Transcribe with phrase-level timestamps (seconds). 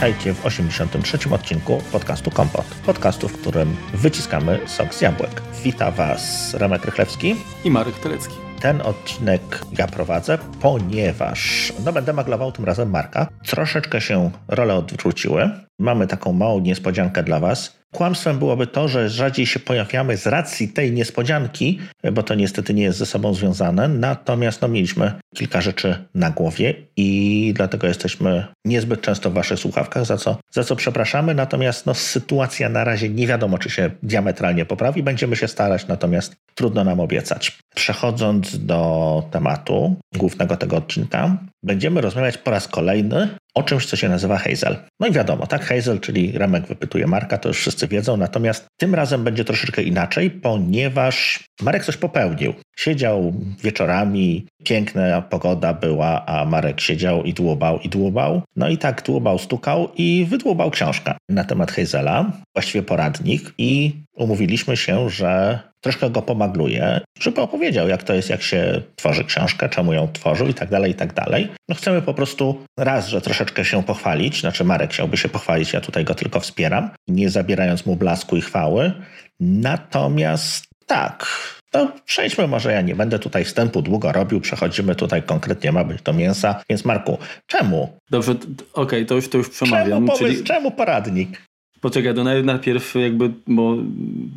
[0.00, 1.18] Witajcie w 83.
[1.30, 2.64] odcinku podcastu Kompot.
[2.86, 5.42] Podcastu, w którym wyciskamy sok z jabłek.
[5.64, 8.34] Wita Was Remek Rychlewski i Marek Telecki.
[8.60, 9.42] Ten odcinek
[9.78, 13.28] ja prowadzę, ponieważ no będę maglował tym razem Marka.
[13.46, 15.50] Troszeczkę się role odwróciły.
[15.80, 17.80] Mamy taką małą niespodziankę dla Was.
[17.92, 21.78] Kłamstwem byłoby to, że rzadziej się pojawiamy z racji tej niespodzianki,
[22.12, 23.88] bo to niestety nie jest ze sobą związane.
[23.88, 30.06] Natomiast no, mieliśmy kilka rzeczy na głowie i dlatego jesteśmy niezbyt często w Waszych słuchawkach,
[30.06, 31.34] za co, za co przepraszamy.
[31.34, 35.02] Natomiast no, sytuacja na razie nie wiadomo, czy się diametralnie poprawi.
[35.02, 37.58] Będziemy się starać, natomiast trudno nam obiecać.
[37.74, 44.08] Przechodząc do tematu głównego tego odcinka, będziemy rozmawiać po raz kolejny o czymś, co się
[44.08, 44.76] nazywa Hazel.
[45.00, 48.94] No i wiadomo, tak, Hazel, czyli Remek wypytuje Marka, to już wszyscy wiedzą, natomiast tym
[48.94, 52.54] razem będzie troszeczkę inaczej, ponieważ Marek coś popełnił.
[52.76, 58.42] Siedział wieczorami, piękna pogoda była, a Marek siedział i dłubał, i dłubał.
[58.56, 64.76] No i tak dłubał, stukał i wydłubał książkę na temat Hazela, właściwie poradnik i umówiliśmy
[64.76, 69.92] się, że troszkę go pomagluje, żeby opowiedział, jak to jest, jak się tworzy książkę, czemu
[69.92, 71.48] ją tworzył i tak dalej, i tak dalej.
[71.68, 75.80] No chcemy po prostu raz, że troszeczkę się pochwalić, znaczy Marek chciałby się pochwalić, ja
[75.80, 78.92] tutaj go tylko wspieram, nie zabierając mu blasku i chwały.
[79.40, 81.26] Natomiast tak,
[81.70, 86.02] to przejdźmy, może ja nie będę tutaj wstępu długo robił, przechodzimy tutaj konkretnie, ma być
[86.02, 86.62] do mięsa.
[86.70, 87.98] Więc Marku, czemu?
[88.10, 89.88] Dobrze, okej, okay, to, już, to już przemawiam.
[89.88, 90.44] Czemu pomysł, czyli...
[90.44, 91.49] czemu poradnik?
[91.80, 93.76] Poczekaj, to najpierw jakby, bo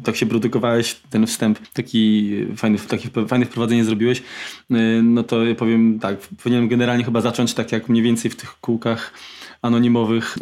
[0.03, 4.23] tak się produkowałeś ten wstęp, taki fajny, takie fajne wprowadzenie zrobiłeś, y,
[5.03, 8.59] no to ja powiem tak, powinienem generalnie chyba zacząć tak jak mniej więcej w tych
[8.61, 9.13] kółkach
[9.61, 10.37] anonimowych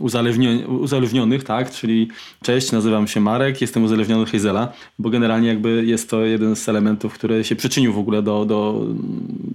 [0.81, 2.07] uzależnionych, tak, czyli
[2.43, 6.69] cześć, nazywam się Marek, jestem uzależniony od Hazela, bo generalnie jakby jest to jeden z
[6.69, 8.85] elementów, który się przyczynił w ogóle do, do,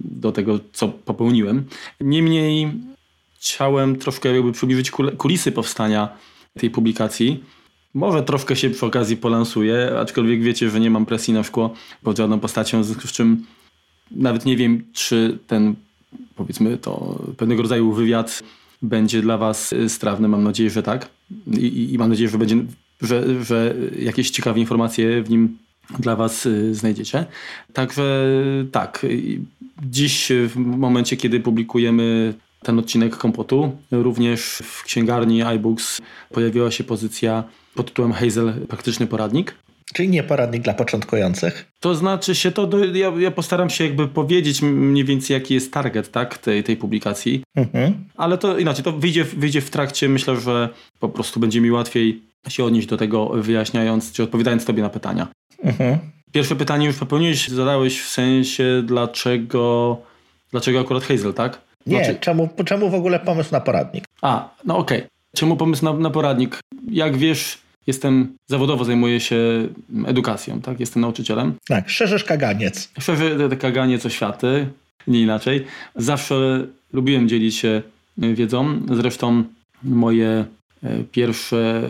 [0.03, 1.63] do tego, co popełniłem.
[2.01, 2.71] Niemniej
[3.39, 6.09] chciałem troszkę jakby przybliżyć kulisy powstania
[6.57, 7.43] tej publikacji.
[7.93, 11.73] Może troszkę się przy okazji polansuję, aczkolwiek wiecie, że nie mam presji na szkło
[12.03, 13.45] pod żadną postacią, w związku z czym
[14.11, 15.75] nawet nie wiem, czy ten,
[16.35, 18.43] powiedzmy to, pewnego rodzaju wywiad
[18.81, 20.27] będzie dla Was strawny.
[20.27, 21.09] Mam nadzieję, że tak.
[21.59, 22.55] I, i mam nadzieję, że będzie,
[23.01, 25.57] że, że jakieś ciekawe informacje w nim
[25.99, 27.25] dla Was y, znajdziecie.
[27.73, 28.25] Także
[28.71, 29.05] tak,
[29.83, 32.33] dziś w momencie, kiedy publikujemy
[32.67, 33.77] ten odcinek kompotu.
[33.91, 36.01] Również w księgarni iBooks
[36.33, 37.43] pojawiła się pozycja
[37.75, 39.55] pod tytułem Hazel Praktyczny Poradnik.
[39.93, 41.65] Czyli nie poradnik dla początkujących?
[41.79, 45.73] To znaczy się to, do, ja, ja, postaram się jakby powiedzieć mniej więcej jaki jest
[45.73, 47.93] target tak, tej, tej publikacji, mhm.
[48.15, 52.21] ale to inaczej, to wyjdzie, wyjdzie w trakcie, myślę, że po prostu będzie mi łatwiej
[52.49, 55.27] się odnieść do tego wyjaśniając, czy odpowiadając tobie na pytania.
[55.63, 55.97] Mhm.
[56.31, 59.97] Pierwsze pytanie już popełniłeś, zadałeś w sensie dlaczego,
[60.51, 61.66] dlaczego akurat Hazel, tak?
[61.87, 62.19] Nie, znaczy...
[62.19, 64.05] czemu, czemu w ogóle pomysł na poradnik?
[64.21, 64.97] A, no okej.
[64.97, 65.09] Okay.
[65.35, 66.59] Czemu pomysł na, na poradnik?
[66.91, 69.37] Jak wiesz, jestem zawodowo zajmuję się
[70.05, 70.79] edukacją, tak?
[70.79, 71.53] Jestem nauczycielem.
[71.67, 72.89] Tak, szerzysz kaganiec.
[72.99, 74.67] Szerzy kaganiec oświaty,
[75.07, 75.65] nie inaczej.
[75.95, 77.81] Zawsze lubiłem dzielić się
[78.17, 78.81] wiedzą.
[78.91, 79.43] Zresztą
[79.83, 80.45] moje
[81.11, 81.89] pierwsze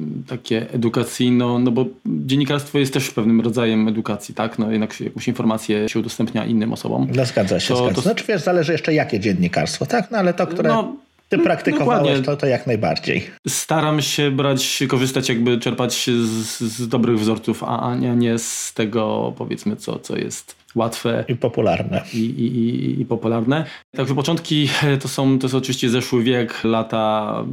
[0.00, 4.58] e, takie edukacyjno, no bo dziennikarstwo jest też pewnym rodzajem edukacji, tak?
[4.58, 7.08] No jednak jakąś informację się udostępnia innym osobom.
[7.14, 7.94] No zgadza się, to, zgadza.
[7.94, 8.00] To...
[8.00, 10.10] Znaczy wiesz, zależy jeszcze jakie dziennikarstwo, tak?
[10.10, 10.68] No ale to, które...
[10.68, 10.96] No,
[11.28, 13.26] ty praktykowałeś, to, to jak najbardziej.
[13.48, 19.32] Staram się brać, korzystać, jakby czerpać z, z dobrych wzorców, a nie, nie z tego,
[19.38, 21.24] powiedzmy, co, co jest łatwe.
[21.28, 22.02] I popularne.
[22.14, 23.64] I, i, i, popularne.
[23.96, 24.68] Także początki
[25.02, 27.44] to są, to są oczywiście zeszły wiek, lata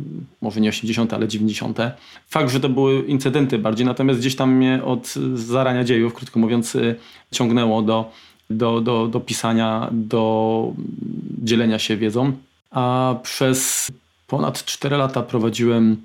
[0.41, 1.77] może nie 80., ale 90.
[2.27, 6.77] Fakt, że to były incydenty bardziej, natomiast gdzieś tam mnie od zarania dziejów, krótko mówiąc,
[7.31, 8.11] ciągnęło do,
[8.49, 10.73] do, do, do pisania, do
[11.43, 12.33] dzielenia się wiedzą.
[12.71, 13.91] A przez
[14.27, 15.97] ponad 4 lata prowadziłem,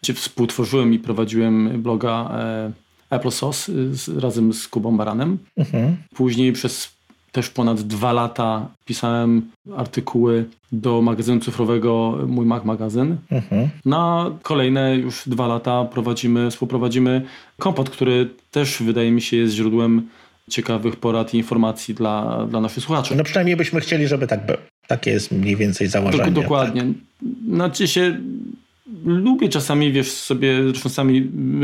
[0.00, 2.72] czy współtworzyłem i prowadziłem bloga e,
[3.10, 5.38] Applesauce y, razem z Kubą Baranem.
[5.56, 5.96] Mhm.
[6.14, 6.96] Później przez
[7.32, 13.16] też ponad dwa lata pisałem artykuły do magazynu cyfrowego Mój Mac Magazyn.
[13.30, 13.68] Mhm.
[13.84, 17.22] Na kolejne już dwa lata prowadzimy, współprowadzimy
[17.58, 20.08] kompot, który też wydaje mi się jest źródłem
[20.50, 23.16] ciekawych porad i informacji dla, dla naszych słuchaczy.
[23.16, 24.58] No przynajmniej byśmy chcieli, żeby tak było.
[24.86, 26.30] Takie jest mniej więcej założenie.
[26.30, 26.80] Dokładnie.
[26.80, 26.90] Tak.
[27.48, 28.20] Znaczy się
[29.04, 31.20] lubię czasami, wiesz, sobie, zresztą sami,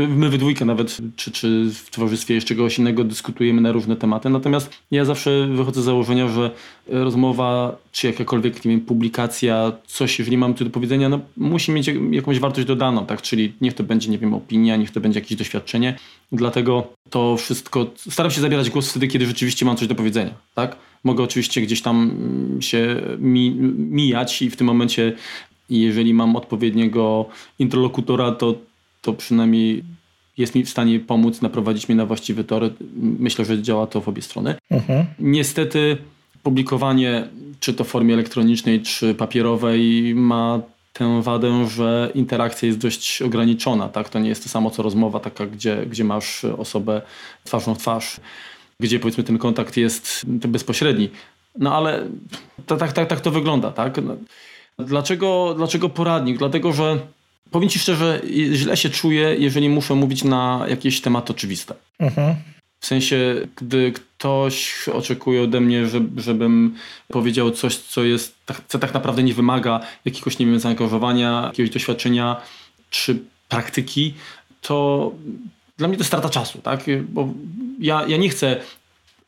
[0.07, 4.29] my we dwójkę nawet, czy, czy w towarzystwie jeszcze czegoś innego dyskutujemy na różne tematy,
[4.29, 6.51] natomiast ja zawsze wychodzę z założenia, że
[6.87, 11.91] rozmowa, czy jakakolwiek, nie wiem, publikacja, coś, jeżeli mam tu do powiedzenia, no musi mieć
[12.11, 15.37] jakąś wartość dodaną, tak, czyli niech to będzie, nie wiem, opinia, niech to będzie jakieś
[15.37, 15.95] doświadczenie,
[16.31, 20.75] dlatego to wszystko, staram się zabierać głos wtedy, kiedy rzeczywiście mam coś do powiedzenia, tak,
[21.03, 22.11] mogę oczywiście gdzieś tam
[22.59, 25.13] się mi, mijać i w tym momencie
[25.81, 27.25] jeżeli mam odpowiedniego
[27.59, 28.55] interlokutora, to,
[29.01, 29.83] to przynajmniej
[30.37, 32.73] jest mi w stanie pomóc, naprowadzić mnie na właściwy tor.
[33.19, 34.55] Myślę, że działa to w obie strony.
[34.69, 35.05] Mhm.
[35.19, 35.97] Niestety
[36.43, 37.27] publikowanie,
[37.59, 40.61] czy to w formie elektronicznej, czy papierowej, ma
[40.93, 43.89] tę wadę, że interakcja jest dość ograniczona.
[43.89, 44.09] Tak?
[44.09, 47.01] To nie jest to samo co rozmowa, taka, gdzie, gdzie masz osobę
[47.43, 48.19] twarzą w twarz,
[48.79, 51.09] gdzie powiedzmy ten kontakt jest bezpośredni.
[51.59, 52.07] No ale
[52.65, 53.71] tak, tak, tak, tak to wygląda.
[53.71, 53.99] Tak?
[54.79, 56.37] Dlaczego, dlaczego poradnik?
[56.37, 56.99] Dlatego, że
[57.51, 58.21] powiem Ci szczerze,
[58.53, 61.75] źle się czuję, jeżeli muszę mówić na jakieś tematy oczywiste.
[61.99, 62.35] Mhm.
[62.79, 66.75] W sensie, gdy ktoś oczekuje ode mnie, żeby, żebym
[67.07, 71.69] powiedział coś, co jest, tak, co tak naprawdę nie wymaga jakiegoś, nie wiem, zaangażowania, jakiegoś
[71.69, 72.41] doświadczenia
[72.89, 74.13] czy praktyki,
[74.61, 75.11] to
[75.77, 76.85] dla mnie to strata czasu, tak?
[77.09, 77.29] Bo
[77.79, 78.61] ja, ja nie chcę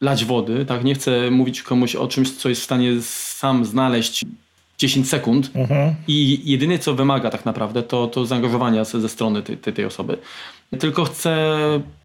[0.01, 0.83] lać wody, tak?
[0.83, 4.25] Nie chcę mówić komuś o czymś, co jest w stanie sam znaleźć
[4.77, 5.95] 10 sekund mhm.
[6.07, 10.18] i jedyne co wymaga tak naprawdę to, to zaangażowania ze strony tej, tej, tej osoby.
[10.80, 11.48] Tylko chcę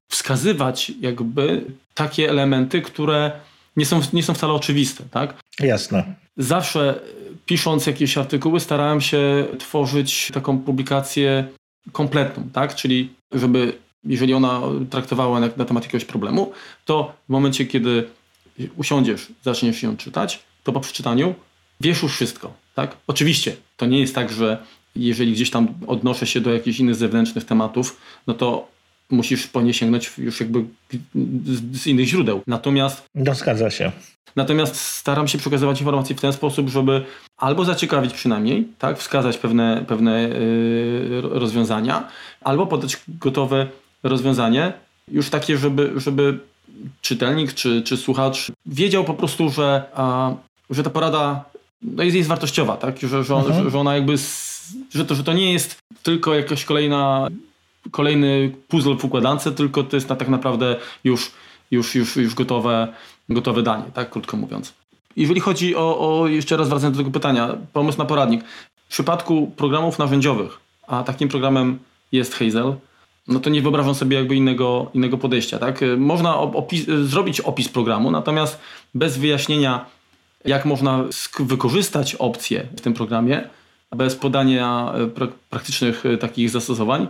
[0.09, 1.65] wskazywać jakby
[1.95, 3.33] takie elementy, które
[3.77, 5.05] nie są, nie są wcale oczywiste.
[5.11, 5.35] Tak?
[5.61, 6.15] Jasne.
[6.37, 7.01] Zawsze
[7.47, 11.45] pisząc jakieś artykuły starałem się tworzyć taką publikację
[11.93, 12.75] kompletną, tak?
[12.75, 13.73] czyli żeby
[14.05, 16.53] jeżeli ona traktowała na, na temat jakiegoś problemu,
[16.85, 18.09] to w momencie, kiedy
[18.77, 21.35] usiądziesz, zaczniesz ją czytać, to po przeczytaniu
[21.81, 22.53] wiesz już wszystko.
[22.75, 22.97] Tak?
[23.07, 24.59] Oczywiście to nie jest tak, że
[24.97, 28.69] jeżeli gdzieś tam odnoszę się do jakichś innych zewnętrznych tematów, no to
[29.11, 30.65] musisz po nie sięgnąć już jakby
[31.45, 32.43] z, z innych źródeł.
[32.47, 33.03] Natomiast.
[33.15, 33.93] No, zgadza się.
[34.37, 37.05] Natomiast staram się przekazywać informacje w ten sposób, żeby
[37.37, 42.09] albo zaciekawić przynajmniej, tak, wskazać pewne, pewne yy, rozwiązania,
[42.41, 43.67] albo podać gotowe
[44.03, 44.73] rozwiązanie,
[45.09, 46.39] już takie, żeby, żeby
[47.01, 50.35] czytelnik czy, czy słuchacz wiedział po prostu, że, a,
[50.71, 51.45] że ta porada
[51.83, 52.99] no jest, jest wartościowa, tak?
[52.99, 53.71] Że, że, mhm.
[53.71, 54.15] że ona jakby,
[54.91, 57.29] że to, że to nie jest tylko jakaś kolejna,
[57.91, 61.33] kolejny puzzle w układance, tylko to jest na, tak naprawdę już,
[61.71, 62.89] już, już, już gotowe,
[63.29, 64.11] gotowe danie, tak?
[64.11, 64.73] Krótko mówiąc.
[65.17, 68.45] Jeżeli chodzi o, o, jeszcze raz wracając do tego pytania, pomysł na poradnik.
[68.89, 71.79] W przypadku programów narzędziowych, a takim programem
[72.13, 72.75] jest Hazel,
[73.29, 75.59] no to nie wyobrażam sobie jakby innego, innego podejścia.
[75.59, 75.81] Tak?
[75.97, 78.61] Można opis, zrobić opis programu, natomiast
[78.95, 79.87] bez wyjaśnienia
[80.45, 81.05] jak można
[81.41, 83.49] wykorzystać opcje w tym programie
[83.97, 87.09] bez podania e, pra praktycznych e, takich zastosowań,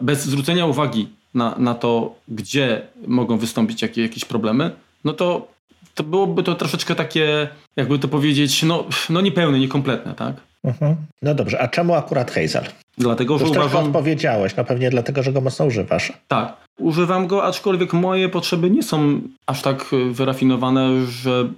[0.00, 4.70] bez zwrócenia uwagi na, na to, gdzie mogą wystąpić jakie, jakieś problemy,
[5.04, 5.48] no to,
[5.94, 10.36] to byłoby to troszeczkę takie, jakby to powiedzieć, no, no niepełne, niekompletne, tak?
[10.64, 10.96] Mhm.
[11.22, 12.64] No dobrze, a czemu akurat Hazel?
[12.98, 13.86] Dlatego, że Już uważam...
[13.86, 16.12] odpowiedziałeś, no pewnie dlatego, że go mocno używasz.
[16.28, 21.48] Tak, używam go, aczkolwiek moje potrzeby nie są aż tak wyrafinowane, że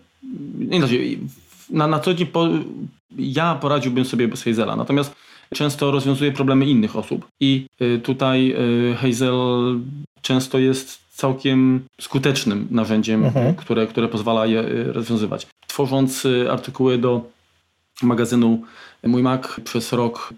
[0.71, 1.19] inaczej,
[1.71, 2.49] na, na co dzień po,
[3.19, 5.15] ja poradziłbym sobie bez Hazela, natomiast
[5.55, 8.55] często rozwiązuje problemy innych osób i y, tutaj
[8.93, 9.35] y, Hazel
[10.23, 13.55] często jest całkiem skutecznym narzędziem, mhm.
[13.55, 15.47] które, które pozwala je y, rozwiązywać.
[15.67, 17.31] Tworząc artykuły do
[18.03, 18.63] magazynu
[19.03, 20.35] Mój Mac przez rok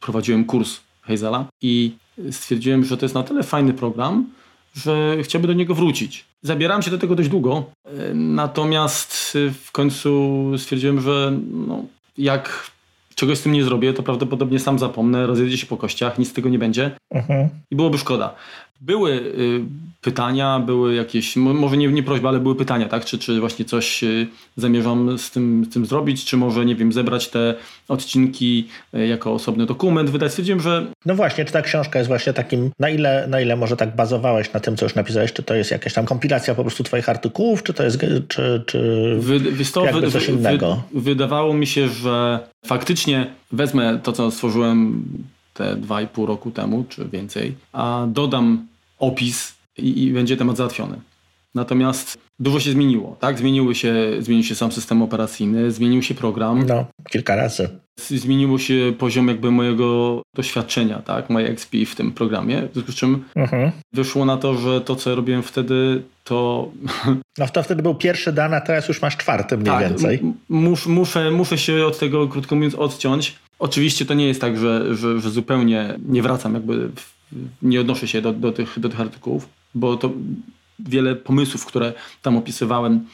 [0.00, 1.92] prowadziłem kurs Hazela i
[2.30, 4.26] stwierdziłem, że to jest na tyle fajny program,
[4.74, 6.24] że chciałbym do niego wrócić.
[6.42, 11.84] Zabierałem się do tego dość długo, e, natomiast e, w końcu stwierdziłem, że no,
[12.18, 12.70] jak
[13.14, 16.32] czegoś z tym nie zrobię, to prawdopodobnie sam zapomnę, rozjedzie się po kościach, nic z
[16.32, 17.48] tego nie będzie mhm.
[17.70, 18.34] i byłoby szkoda.
[18.80, 19.60] Były y,
[20.00, 23.04] pytania, były jakieś, może nie, nie prośba, ale były pytania, tak?
[23.04, 26.92] Czy, czy właśnie coś y, zamierzam z tym, z tym zrobić, czy może, nie wiem,
[26.92, 27.54] zebrać te
[27.88, 30.30] odcinki y, jako osobny dokument, wydać.
[30.30, 30.86] Stwierdziłem, że...
[31.06, 34.52] No właśnie, czy ta książka jest właśnie takim, na ile, na ile może tak bazowałeś
[34.52, 37.62] na tym, co już napisałeś, czy to jest jakaś tam kompilacja po prostu twoich artykułów,
[37.62, 39.40] czy to jest, czy, czy wy,
[39.84, 40.82] jakby coś innego?
[40.92, 45.04] Wy, wydawało mi się, że faktycznie wezmę to, co stworzyłem
[45.60, 48.66] te 2,5 roku temu, czy więcej, a dodam
[48.98, 50.96] opis i, i będzie temat załatwiony.
[51.54, 53.38] Natomiast dużo się zmieniło, tak?
[53.38, 56.66] Zmieniły się, zmienił się sam system operacyjny, zmienił się program.
[56.66, 57.68] No, kilka razy.
[58.00, 61.30] Zmieniło się poziom jakby mojego doświadczenia, tak?
[61.30, 62.68] Moje XP w tym programie.
[62.68, 63.70] W związku z czym mhm.
[63.92, 66.68] wyszło na to, że to, co robiłem wtedy, to...
[67.38, 70.20] No to wtedy był pierwszy dan, a teraz już masz czwarty mniej tak, więcej.
[70.48, 74.96] Mus, muszę, muszę się od tego, krótko mówiąc, odciąć Oczywiście to nie jest tak, że,
[74.96, 76.90] że, że zupełnie nie wracam, jakby
[77.62, 80.12] nie odnoszę się do, do, tych, do tych artykułów, bo to
[80.78, 83.06] wiele pomysłów, które tam opisywałem,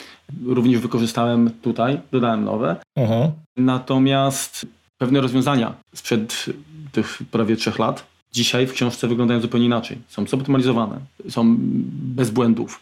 [0.47, 2.77] również wykorzystałem tutaj, dodałem nowe.
[2.97, 3.31] Uh-huh.
[3.57, 4.67] Natomiast
[4.99, 6.47] pewne rozwiązania sprzed
[6.93, 9.99] tych prawie trzech lat dzisiaj w książce wyglądają zupełnie inaczej.
[10.09, 11.57] Są zoptymalizowane, są
[12.17, 12.81] bez błędów.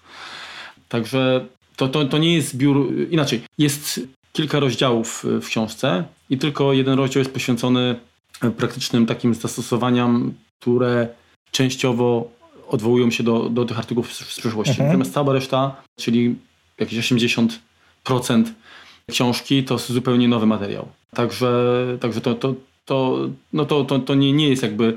[0.88, 1.44] Także
[1.76, 4.00] to, to, to nie jest zbiór, inaczej, jest
[4.37, 7.97] kilka rozdziałów w książce i tylko jeden rozdział jest poświęcony
[8.57, 11.09] praktycznym takim zastosowaniom, które
[11.50, 12.31] częściowo
[12.69, 14.71] odwołują się do, do tych artykułów z przyszłości.
[14.71, 14.88] Mhm.
[14.88, 16.37] Natomiast cała reszta, czyli
[16.79, 18.45] jakieś 80%
[19.11, 20.88] książki, to zupełnie nowy materiał.
[21.11, 24.97] Także, także to, to, to, no to, to, to nie, nie jest jakby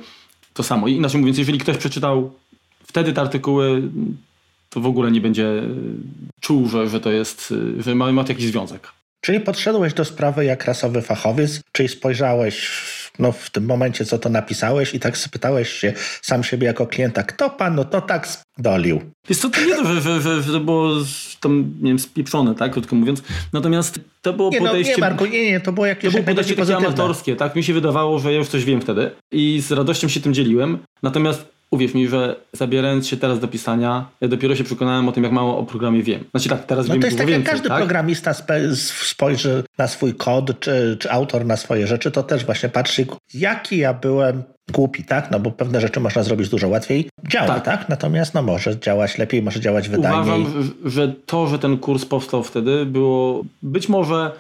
[0.54, 0.88] to samo.
[0.88, 2.34] Inaczej mówiąc, jeżeli ktoś przeczytał
[2.84, 3.82] wtedy te artykuły,
[4.70, 5.64] to w ogóle nie będzie
[6.40, 8.97] czuł, że, że to jest, że ma, ma to jakiś związek.
[9.28, 12.70] Czyli podszedłeś do sprawy jak rasowy fachowiec, czyli spojrzałeś
[13.20, 17.24] no, w tym momencie, co to napisałeś i tak spytałeś się sam siebie jako klienta,
[17.24, 19.02] kto panu to tak dolił?
[19.30, 20.92] Jest to, to nie to, że, że, że, że to było
[21.40, 23.24] tam, nie wiem, spieprzone, tak, krótko mówiąc.
[23.54, 24.92] Natomiast to było nie, podejście...
[24.92, 27.56] No, nie, Marku, nie, nie, to było jakieś To było podejście takie amatorskie, tak?
[27.56, 30.78] Mi się wydawało, że ja już coś wiem wtedy i z radością się tym dzieliłem.
[31.04, 35.24] Natomiast uwierz mi, że zabierając się teraz do pisania, ja dopiero się przekonałem o tym,
[35.24, 36.24] jak mało o programie wiem.
[36.32, 37.78] Znaczy tak, teraz no wiem to jest tak, więcej, jak każdy tak?
[37.78, 38.34] programista
[38.84, 43.78] spojrzy na swój kod, czy, czy autor na swoje rzeczy, to też właśnie patrzy, jaki
[43.78, 45.32] ja byłem głupi, tak?
[45.32, 47.10] No bo pewne rzeczy można zrobić dużo łatwiej.
[47.28, 47.64] Działa, tak?
[47.64, 47.90] tak?
[47.90, 50.22] Natomiast no może działać lepiej, może działać wydajniej.
[50.22, 54.32] Uważam, że to, że ten kurs powstał wtedy było być może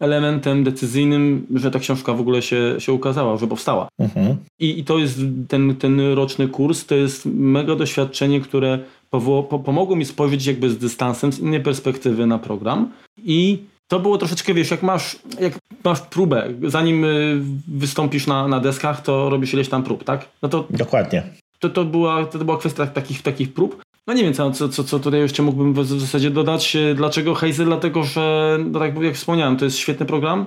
[0.00, 3.88] elementem decyzyjnym, że ta książka w ogóle się, się ukazała, że powstała.
[3.98, 4.36] Mhm.
[4.58, 8.78] I, I to jest ten, ten roczny kurs, to jest mega doświadczenie, które
[9.10, 12.92] po, pomogło mi spojrzeć jakby z dystansem, z innej perspektywy na program
[13.24, 15.52] i to było troszeczkę, wiesz, jak masz, jak
[15.84, 20.28] masz próbę, zanim y, wystąpisz na, na deskach, to robisz ileś tam prób, tak?
[20.42, 21.22] No to Dokładnie.
[21.58, 23.82] To, to, była, to była kwestia takich, takich prób.
[24.06, 26.76] No nie wiem, co, co, co tutaj jeszcze mógłbym w zasadzie dodać.
[26.94, 27.66] Dlaczego Hazel?
[27.66, 30.46] Dlatego, że no tak jak wspomniałem, to jest świetny program.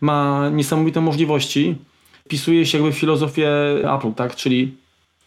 [0.00, 1.76] Ma niesamowite możliwości.
[2.24, 3.50] Wpisuje się jakby w filozofię
[3.94, 4.36] Apple, tak?
[4.36, 4.74] Czyli,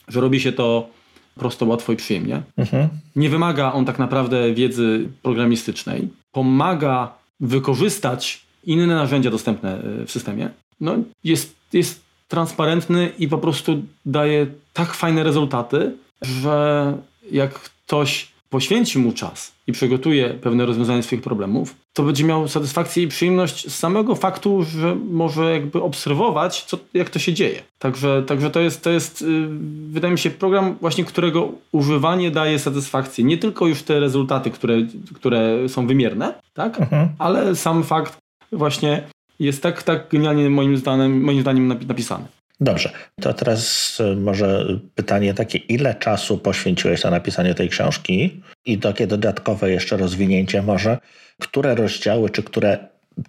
[0.08, 0.90] że robi się to
[1.36, 2.42] prosto, łatwo i przyjemnie.
[2.58, 2.90] Mhm.
[3.16, 6.08] Nie wymaga on tak naprawdę wiedzy programistycznej.
[6.32, 10.50] Pomaga wykorzystać inne narzędzia dostępne e, w systemie.
[10.82, 16.94] No, jest, jest transparentny i po prostu daje tak fajne rezultaty, że
[17.32, 23.04] jak ktoś poświęci mu czas i przygotuje pewne rozwiązanie swoich problemów, to będzie miał satysfakcję
[23.04, 27.62] i przyjemność z samego faktu, że może jakby obserwować, co, jak to się dzieje.
[27.80, 29.48] Także, także to jest, to jest yy,
[29.90, 33.24] wydaje mi się, program właśnie, którego używanie daje satysfakcję.
[33.24, 34.76] Nie tylko już te rezultaty, które,
[35.16, 36.82] które są wymierne, tak?
[36.82, 37.10] Mhm.
[37.20, 38.18] ale sam fakt
[38.52, 39.04] właśnie
[39.40, 42.26] jest tak, tak genialnie moim zdaniem, moim zdaniem napisany.
[42.62, 48.78] Dobrze, to teraz e, może pytanie takie, ile czasu poświęciłeś na napisanie tej książki i
[48.78, 50.98] takie dodatkowe jeszcze rozwinięcie może,
[51.40, 52.78] które rozdziały czy które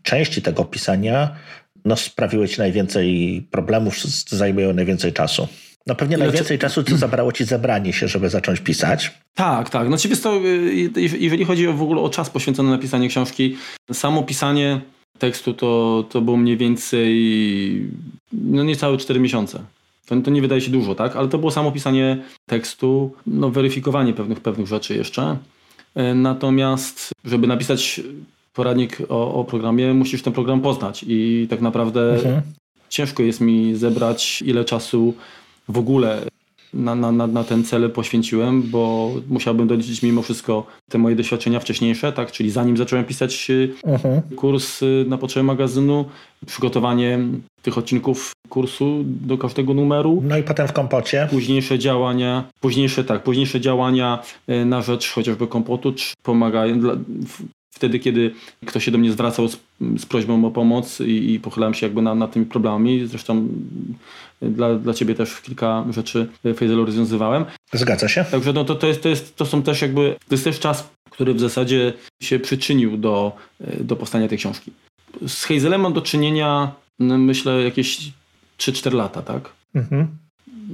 [0.03, 1.37] części tego pisania
[1.85, 3.95] no, sprawiły ci najwięcej problemów,
[4.29, 5.49] zajmują najwięcej czasu?
[5.87, 9.13] No pewnie najwięcej czasu, co zabrało ci zebranie się, żeby zacząć pisać.
[9.35, 9.89] Tak, tak.
[9.89, 10.41] No jest to,
[10.97, 13.57] jeżeli chodzi w ogóle o czas poświęcony na pisanie książki,
[13.93, 14.81] samo pisanie
[15.21, 17.13] tekstu to, to było mniej więcej
[18.33, 19.61] no niecałe 4 miesiące.
[20.07, 21.17] To, to nie wydaje się dużo, tak?
[21.17, 25.37] Ale to było samo pisanie tekstu, no weryfikowanie pewnych, pewnych rzeczy jeszcze.
[25.95, 28.01] E, natomiast, żeby napisać
[28.55, 32.43] poradnik o, o programie, musisz ten program poznać i tak naprawdę mhm.
[32.89, 35.15] ciężko jest mi zebrać ile czasu
[35.69, 36.27] w ogóle
[36.75, 42.13] na, na, na, ten cel poświęciłem, bo musiałbym doliczyć mimo wszystko te moje doświadczenia wcześniejsze,
[42.13, 42.33] tak?
[42.33, 43.75] Czyli zanim zacząłem pisać y.
[43.85, 44.23] Mhm.
[44.37, 46.05] kurs y, na potrzeby magazynu,
[46.47, 47.19] przygotowanie
[47.63, 50.23] tych odcinków kursu do każdego numeru.
[50.25, 51.29] No i potem w kompocie.
[51.31, 56.97] Późniejsze działania, późniejsze tak, późniejsze działania y, na rzecz chociażby kompotu, czy pomagają dla,
[57.81, 58.31] wtedy, kiedy
[58.67, 59.57] ktoś się do mnie zwracał z,
[59.99, 63.07] z prośbą o pomoc i, i pochylałem się jakby nad na tymi problemami.
[63.07, 63.49] Zresztą
[64.43, 67.45] dla, dla ciebie też kilka rzeczy Fejzelu rozwiązywałem.
[67.73, 68.25] Zgadza się.
[68.25, 70.91] Także no to, to, jest, to, jest, to są też jakby, to jest też czas,
[71.11, 71.93] który w zasadzie
[72.23, 73.33] się przyczynił do,
[73.81, 74.73] do powstania tej książki.
[75.27, 78.13] Z Hazelem mam do czynienia, no myślę, jakieś
[78.59, 79.53] 3-4 lata, tak?
[79.75, 80.09] Mhm.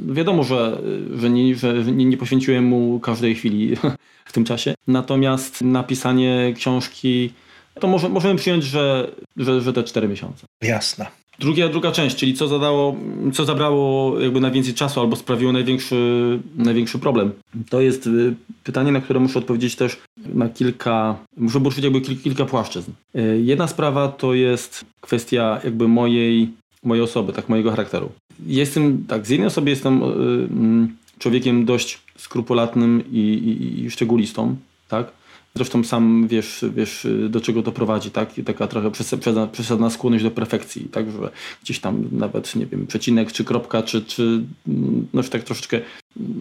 [0.09, 0.79] Wiadomo, że,
[1.17, 3.77] że, nie, że nie, nie poświęciłem mu każdej chwili
[4.29, 4.75] w tym czasie.
[4.87, 7.33] Natomiast napisanie książki,
[7.81, 10.47] to może, możemy przyjąć, że, że, że te 4 miesiące.
[10.63, 11.07] Jasne.
[11.39, 12.97] Druga, druga część, czyli co zadało,
[13.33, 17.33] co zabrało jakby najwięcej czasu albo sprawiło największy, największy problem.
[17.71, 19.97] To jest y, pytanie, na które muszę odpowiedzieć też
[20.35, 22.91] na kilka, muszę poruszyć jakby kilka płaszczyzn.
[23.17, 26.51] Y, jedna sprawa to jest kwestia jakby mojej
[26.85, 28.13] mojej osoby, tak, mojego charakteru.
[28.47, 30.89] Jestem, tak, z jednej osoby jestem y,
[31.19, 34.57] człowiekiem dość skrupulatnym i, i, i szczególistą,
[34.89, 35.13] tak?
[35.57, 38.39] Zresztą sam wiesz, wiesz, do czego to prowadzi, tak?
[38.39, 41.11] I taka trochę przesadna, przesadna skłonność do perfekcji, tak?
[41.11, 41.31] Że
[41.63, 45.81] gdzieś tam nawet, nie wiem, przecinek czy kropka, czy, czy no już tak troszeczkę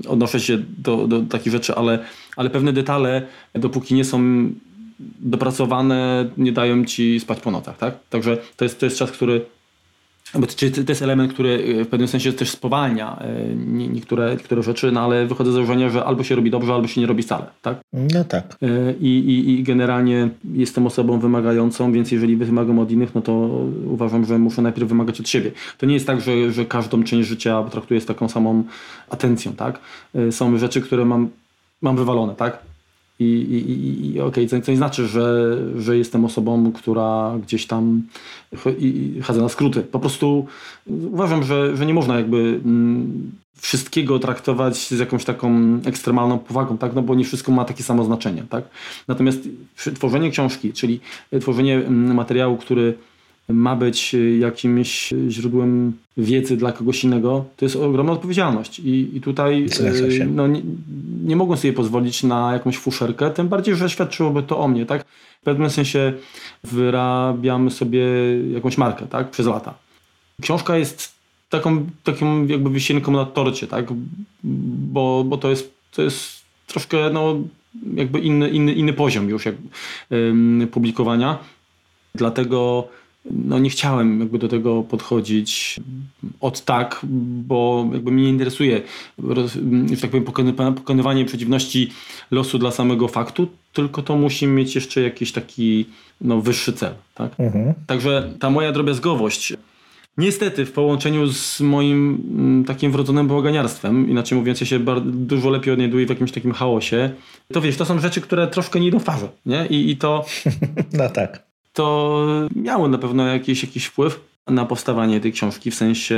[0.07, 1.99] odnoszę się do, do takich rzeczy, ale,
[2.35, 4.49] ale pewne detale, dopóki nie są
[5.19, 7.95] dopracowane, nie dają ci spać po nocach, tak?
[8.09, 9.45] Także to jest, to jest czas, który
[10.39, 10.47] bo
[10.85, 15.01] to jest element, który e, w pewnym sensie też spowalnia e, niektóre, niektóre rzeczy, no
[15.01, 17.45] ale wychodzę z założenia, że albo się robi dobrze, albo się nie robi wcale.
[17.61, 17.77] Tak?
[17.93, 18.57] No tak.
[18.61, 23.31] E, I, i, I generalnie jestem osobą wymagającą, więc jeżeli wymagam od innych, no to
[23.85, 25.51] uważam, że muszę najpierw wymagać od siebie.
[25.77, 28.63] To nie jest tak, że, że każdą część życia traktuję z taką samą
[29.09, 29.53] atencją.
[29.53, 29.79] Tak?
[30.31, 31.29] Są rzeczy, które mam,
[31.81, 32.35] mam wywalone.
[32.35, 32.74] Tak?
[33.19, 38.03] I, i, i okej, okay, co, nie znaczy, że, że jestem osobą, która gdzieś tam
[39.21, 39.81] chadza na skróty.
[39.81, 40.45] Po prostu
[41.11, 46.95] uważam, że, że nie można jakby mm, wszystkiego traktować z jakąś taką ekstremalną powagą, tak?
[46.95, 48.43] no bo nie wszystko ma takie samo znaczenie.
[48.49, 48.63] Tak?
[49.07, 49.39] Natomiast
[49.95, 50.99] tworzenie książki, czyli
[51.41, 52.97] tworzenie mm, materiału, który
[53.49, 58.79] ma być y, jakimś źródłem wiedzy dla kogoś innego, to jest ogromna odpowiedzialność.
[58.79, 59.65] I, i tutaj
[60.19, 60.61] y, no, nie,
[61.23, 64.85] nie mogą sobie pozwolić na jakąś fuszerkę, tym bardziej, że świadczyłoby to o mnie.
[64.85, 65.05] Tak?
[65.41, 66.13] W pewnym sensie
[66.63, 68.05] wyrabiamy sobie
[68.53, 69.31] jakąś markę tak?
[69.31, 69.73] przez lata.
[70.41, 71.13] Książka jest
[71.49, 73.85] taką, taką jakby wisienką na torcie, tak?
[74.43, 77.35] bo, bo to, jest, to jest troszkę no,
[77.93, 79.55] jakby inny, inny, inny poziom już jak,
[80.71, 81.37] publikowania.
[82.15, 82.87] Dlatego
[83.31, 85.79] no nie chciałem jakby do tego podchodzić
[86.41, 86.99] od tak,
[87.47, 88.81] bo jakby mnie nie interesuje,
[89.91, 90.25] że tak powiem,
[90.75, 91.91] pokonywanie przeciwności
[92.31, 95.85] losu dla samego faktu, tylko to musi mieć jeszcze jakiś taki
[96.21, 96.93] no, wyższy cel.
[97.15, 97.39] Tak?
[97.39, 97.73] Mhm.
[97.87, 99.53] Także ta moja drobiazgowość
[100.17, 105.49] Niestety, w połączeniu z moim mm, takim wrodzonym bałaganiarstwem, inaczej mówiąc, ja się bardzo, dużo
[105.49, 107.09] lepiej odnajduję w jakimś takim chaosie,
[107.53, 109.65] to wiesz, to są rzeczy, które troszkę nie idą w parze, nie?
[109.69, 110.25] I, i to...
[110.93, 116.17] no tak to miało na pewno jakiś, jakiś wpływ na powstawanie tej książki w sensie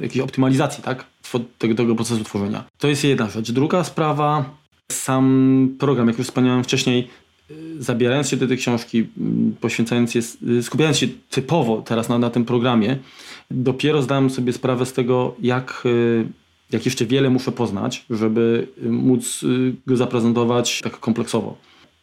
[0.00, 1.04] jakiejś optymalizacji tak?
[1.58, 2.64] tego, tego procesu tworzenia.
[2.78, 3.50] To jest jedna rzecz.
[3.52, 4.50] Druga sprawa,
[4.92, 7.08] sam program, jak już wspomniałem wcześniej,
[7.78, 9.06] zabierając się do tej książki,
[9.60, 10.20] poświęcając się,
[10.62, 12.98] skupiając się typowo teraz na, na tym programie,
[13.50, 15.84] dopiero zdałem sobie sprawę z tego, jak,
[16.70, 19.44] jak jeszcze wiele muszę poznać, żeby móc
[19.86, 21.56] go zaprezentować tak kompleksowo.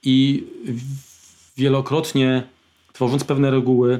[0.04, 0.44] I
[1.58, 2.44] wielokrotnie
[2.94, 4.00] tworząc pewne reguły,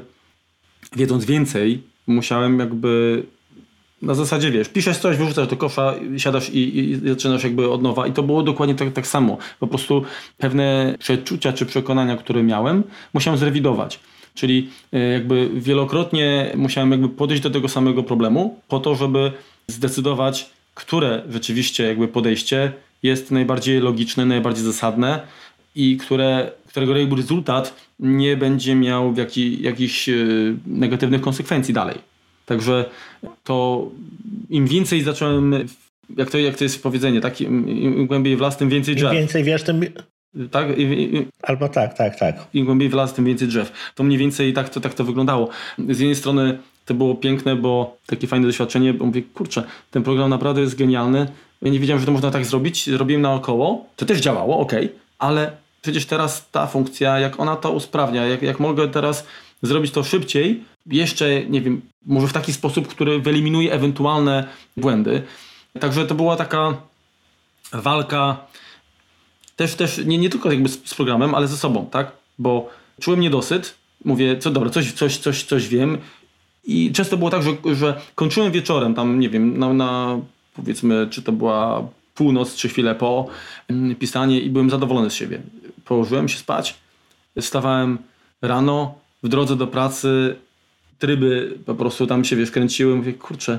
[0.96, 3.22] wiedząc więcej, musiałem jakby
[4.02, 8.06] na zasadzie, wiesz, piszesz coś, wyrzucasz do kosza, siadasz i, i zaczynasz jakby od nowa.
[8.06, 9.38] I to było dokładnie tak, tak samo.
[9.60, 10.02] Po prostu
[10.38, 12.82] pewne przeczucia czy przekonania, które miałem,
[13.14, 14.00] musiałem zrewidować.
[14.34, 19.32] Czyli e, jakby wielokrotnie musiałem jakby podejść do tego samego problemu po to, żeby
[19.68, 25.20] zdecydować, które rzeczywiście jakby podejście jest najbardziej logiczne, najbardziej zasadne
[25.74, 30.14] i które którego rezultat nie będzie miał jaki, jakichś e,
[30.66, 31.98] negatywnych konsekwencji dalej.
[32.46, 32.84] Także
[33.44, 33.88] to
[34.50, 35.54] im więcej zacząłem,
[36.16, 37.40] jak to, jak to jest powiedzenie, tak?
[37.40, 39.12] Im, im głębiej w las, tym więcej drzew.
[39.12, 39.80] Im więcej wiesz, tym...
[40.50, 40.78] Tak?
[40.78, 42.46] I, i, Albo tak, tak, tak.
[42.54, 43.92] Im głębiej w las, tym więcej drzew.
[43.94, 45.48] To mniej więcej tak to, tak to wyglądało.
[45.78, 50.30] Z jednej strony to było piękne, bo takie fajne doświadczenie, bo mówię, kurczę, ten program
[50.30, 51.26] naprawdę jest genialny.
[51.62, 52.86] Ja nie wiedziałem, że to można tak zrobić.
[52.88, 53.86] Robiłem naokoło.
[53.96, 54.72] To też działało, ok,
[55.18, 59.26] ale przecież teraz ta funkcja, jak ona to usprawnia, jak, jak mogę teraz
[59.62, 65.22] zrobić to szybciej, jeszcze, nie wiem, może w taki sposób, który wyeliminuje ewentualne błędy.
[65.80, 66.76] Także to była taka
[67.72, 68.36] walka
[69.56, 72.12] też, też nie, nie tylko jakby z, z programem, ale ze sobą, tak?
[72.38, 72.70] Bo
[73.00, 75.98] czułem niedosyt, mówię, co dobra, coś, coś, coś, coś wiem
[76.64, 80.18] i często było tak, że, że kończyłem wieczorem, tam nie wiem, na, na
[80.54, 83.26] powiedzmy, czy to była północ, czy chwilę po
[83.68, 85.40] mm, pisanie i byłem zadowolony z siebie.
[85.84, 86.74] Położyłem się spać,
[87.40, 87.98] wstawałem
[88.42, 90.36] rano, w drodze do pracy
[90.98, 93.58] tryby po prostu tam się wiesz, kręciły, mówię, kurczę,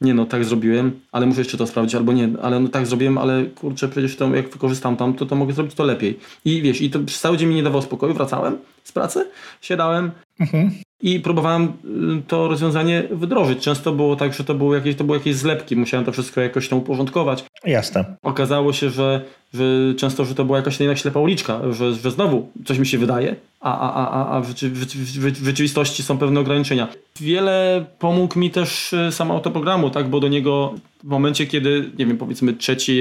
[0.00, 3.18] nie no, tak zrobiłem, ale muszę jeszcze to sprawdzić, albo nie, ale no tak zrobiłem,
[3.18, 6.18] ale kurczę, przecież to jak wykorzystam tam, to, to mogę zrobić to lepiej.
[6.44, 10.10] I wiesz, i to przez cały dzień mi nie dawało spokoju, wracałem z pracy, siadałem,
[10.40, 13.58] mhm i próbowałem y, to rozwiązanie wdrożyć.
[13.58, 16.68] Często było tak, że to, było jakieś, to były jakieś zlepki, musiałem to wszystko jakoś
[16.68, 17.44] tam uporządkować.
[17.64, 18.04] Jasne.
[18.22, 19.64] Okazało się, że, że
[19.96, 23.36] często, że to była jakaś jednak ślepa uliczka, że, że znowu coś mi się wydaje,
[23.60, 26.88] a, a, a, a w, w, w rzeczywistości są pewne ograniczenia.
[27.20, 32.06] Wiele pomógł mi też y, sam autoprogramu, tak, bo do niego w momencie, kiedy, nie
[32.06, 33.00] wiem, powiedzmy trzeci,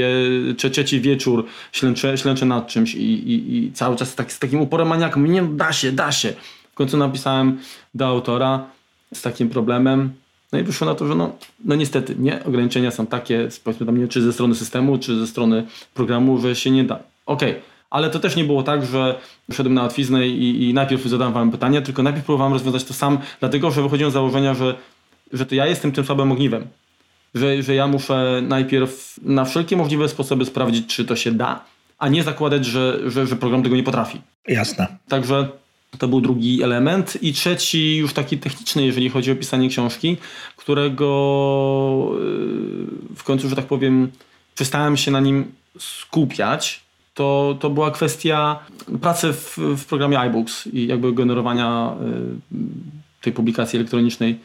[0.57, 4.87] trzeci wieczór ślęczę, ślęczę nad czymś i, i, i cały czas tak, z takim uporem
[4.87, 6.33] maniakiem, nie da się, da się
[6.77, 7.59] końcu napisałem
[7.93, 8.65] do autora
[9.13, 10.13] z takim problemem.
[10.51, 11.35] No i wyszło na to, że no,
[11.65, 15.27] no niestety, nie, ograniczenia są takie, powiedzmy tam nie, czy ze strony systemu, czy ze
[15.27, 16.99] strony programu, że się nie da.
[17.25, 17.61] Okej, okay.
[17.89, 19.15] ale to też nie było tak, że
[19.51, 23.17] szedłem na łatwiznę i, i najpierw zadałem wam pytania, tylko najpierw próbowałem rozwiązać to sam,
[23.39, 24.75] dlatego że wychodziłem z założenia, że,
[25.33, 26.67] że to ja jestem tym słabym ogniwem.
[27.35, 31.65] Że, że ja muszę najpierw na wszelkie możliwe sposoby sprawdzić, czy to się da,
[31.97, 34.21] a nie zakładać, że, że, że program tego nie potrafi.
[34.47, 34.87] Jasne.
[35.07, 35.49] Także
[35.97, 37.23] to był drugi element.
[37.23, 40.17] I trzeci, już taki techniczny, jeżeli chodzi o pisanie książki,
[40.55, 44.11] którego yy, w końcu, że tak powiem,
[44.55, 46.81] przestałem się na nim skupiać.
[47.13, 48.59] To, to była kwestia
[49.01, 51.95] pracy w, w programie iBooks i jakby generowania
[52.51, 52.57] yy,
[53.21, 54.39] tej publikacji elektronicznej.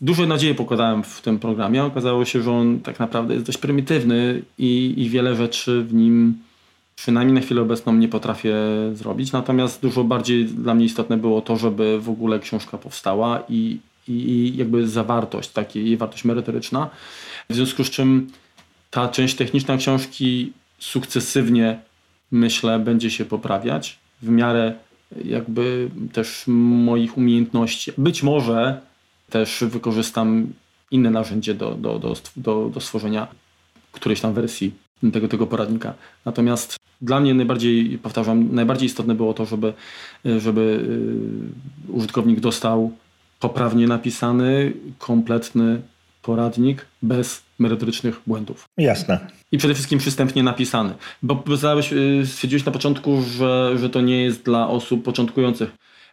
[0.00, 1.84] Duże nadzieje pokładałem w tym programie.
[1.84, 6.34] Okazało się, że on tak naprawdę jest dość prymitywny i, i wiele rzeczy w nim
[6.98, 8.54] przynajmniej na chwilę obecną nie potrafię
[8.92, 9.32] zrobić.
[9.32, 14.52] Natomiast dużo bardziej dla mnie istotne było to, żeby w ogóle książka powstała i, i
[14.56, 16.90] jakby zawartość, taka jej wartość merytoryczna.
[17.50, 18.26] W związku z czym
[18.90, 21.80] ta część techniczna książki sukcesywnie
[22.30, 24.74] myślę będzie się poprawiać w miarę
[25.24, 27.92] jakby też moich umiejętności.
[27.98, 28.80] Być może
[29.30, 30.52] też wykorzystam
[30.90, 33.28] inne narzędzie do, do, do, do, do stworzenia
[33.92, 34.74] którejś tam wersji
[35.12, 35.94] tego, tego poradnika.
[36.24, 39.72] Natomiast dla mnie najbardziej, powtarzam, najbardziej istotne było to, żeby,
[40.38, 40.60] żeby
[41.88, 42.92] y, użytkownik dostał
[43.40, 45.80] poprawnie napisany, kompletny
[46.22, 48.64] poradnik bez merytorycznych błędów.
[48.78, 49.20] Jasne.
[49.52, 50.94] I przede wszystkim przystępnie napisany.
[51.22, 51.44] Bo
[51.92, 55.70] y, stwierdziłeś na początku, że, że to nie jest dla osób początkujących.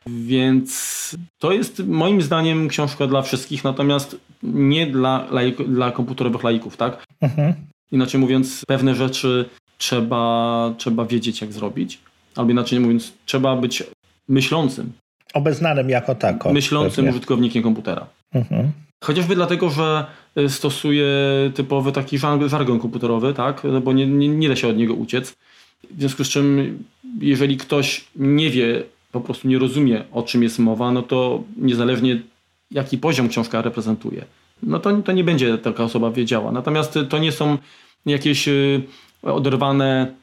[0.08, 6.78] Więc to jest moim zdaniem książka dla wszystkich, natomiast nie dla, laik, dla komputerowych laików,
[6.78, 7.04] tak?
[7.22, 7.54] Mhm.
[7.92, 12.00] Inaczej mówiąc, pewne rzeczy trzeba, trzeba wiedzieć, jak zrobić.
[12.36, 13.84] Albo inaczej mówiąc, trzeba być
[14.28, 14.92] myślącym.
[15.34, 16.54] Obeznanym jako tako.
[16.54, 17.12] Myślącym pewnie.
[17.12, 18.08] użytkownikiem komputera.
[18.34, 18.72] Mhm.
[19.04, 20.06] Chociażby dlatego, że
[20.38, 21.08] y, stosuję
[21.56, 23.64] typowy taki żargon komputerowy, tak?
[23.64, 25.34] No bo nie, nie, nie da się od niego uciec.
[25.92, 26.78] W związku z czym,
[27.20, 32.22] jeżeli ktoś nie wie, po prostu nie rozumie, o czym jest mowa, no to niezależnie
[32.72, 34.26] jaki poziom książka reprezentuje,
[34.64, 36.52] no to, to nie będzie taka osoba wiedziała.
[36.52, 37.58] Natomiast to nie są
[38.06, 38.82] jakieś y,
[39.26, 40.16] oderwane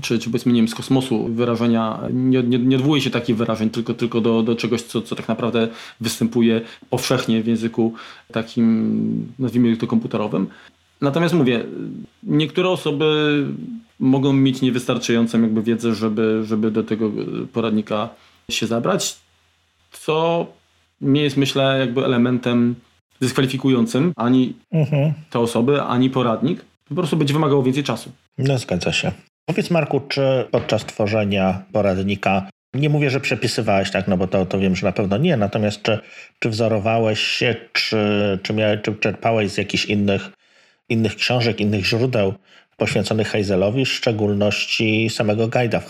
[0.00, 3.70] czy, czy powiedzmy nie wiem, z kosmosu wyrażenia, nie, nie, nie odwołuje się takich wyrażeń,
[3.70, 5.68] tylko, tylko do, do czegoś, co, co tak naprawdę
[6.00, 7.94] występuje powszechnie w języku
[8.32, 10.46] takim, nazwijmy to komputerowym.
[11.00, 11.64] Natomiast mówię,
[12.22, 13.44] niektóre osoby
[14.00, 17.10] mogą mieć niewystarczającą jakby wiedzę, żeby, żeby do tego
[17.52, 18.08] poradnika
[18.50, 19.16] się zabrać,
[19.92, 20.46] co
[21.00, 22.74] nie jest myślę jakby elementem
[23.20, 25.12] dyskwalifikującym ani mhm.
[25.30, 26.64] te osoby, ani poradnik.
[26.88, 28.10] Po prostu będzie wymagało więcej czasu.
[28.38, 29.12] No zgadza się.
[29.46, 34.58] Powiedz Marku, czy podczas tworzenia poradnika, nie mówię, że przepisywałeś, tak, no bo to, to
[34.58, 35.98] wiem, że na pewno nie, natomiast czy,
[36.38, 40.30] czy wzorowałeś się, czy, czy, miałeś, czy czerpałeś z jakichś innych,
[40.88, 42.34] innych książek, innych źródeł
[42.76, 45.80] poświęconych Heizelowi, w szczególności samego guida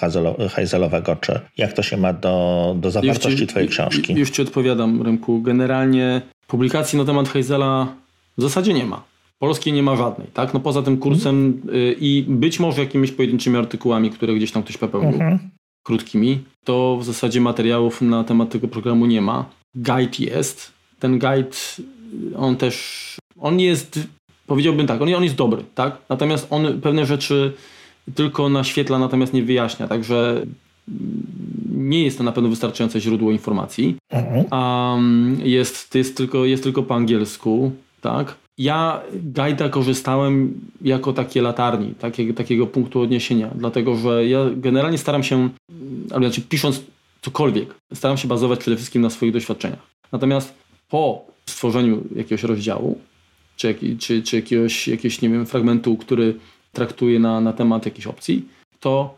[0.50, 4.14] Heizelowego, czy jak to się ma do, do zawartości ci, twojej książki?
[4.14, 5.42] Już ci odpowiadam, Rymku.
[5.42, 7.94] Generalnie publikacji na temat Heizela
[8.38, 9.15] w zasadzie nie ma.
[9.38, 10.54] Polskiej nie ma żadnej, tak?
[10.54, 14.78] No poza tym kursem y, i być może jakimiś pojedynczymi artykułami, które gdzieś tam ktoś
[14.78, 15.38] popełnił, mhm.
[15.86, 19.44] krótkimi, to w zasadzie materiałów na temat tego programu nie ma.
[19.74, 20.72] Guide jest.
[20.98, 21.56] Ten guide,
[22.36, 24.00] on też, on jest,
[24.46, 25.98] powiedziałbym tak, on, on jest dobry, tak?
[26.08, 27.52] Natomiast on pewne rzeczy
[28.14, 30.46] tylko naświetla, natomiast nie wyjaśnia, także
[31.76, 33.96] nie jest to na pewno wystarczające źródło informacji.
[34.10, 34.44] Mhm.
[34.52, 38.34] Um, jest, jest, tylko, jest tylko po angielsku, tak?
[38.58, 45.22] Ja Guida korzystałem jako takie latarni, takiego, takiego punktu odniesienia, dlatego że ja generalnie staram
[45.22, 45.48] się,
[46.10, 46.82] albo znaczy pisząc
[47.22, 49.86] cokolwiek, staram się bazować przede wszystkim na swoich doświadczeniach.
[50.12, 50.54] Natomiast
[50.88, 53.00] po stworzeniu jakiegoś rozdziału,
[53.56, 56.34] czy, czy, czy jakiegoś, jakiegoś nie wiem, fragmentu, który
[56.72, 58.48] traktuje na, na temat jakiejś opcji,
[58.80, 59.14] to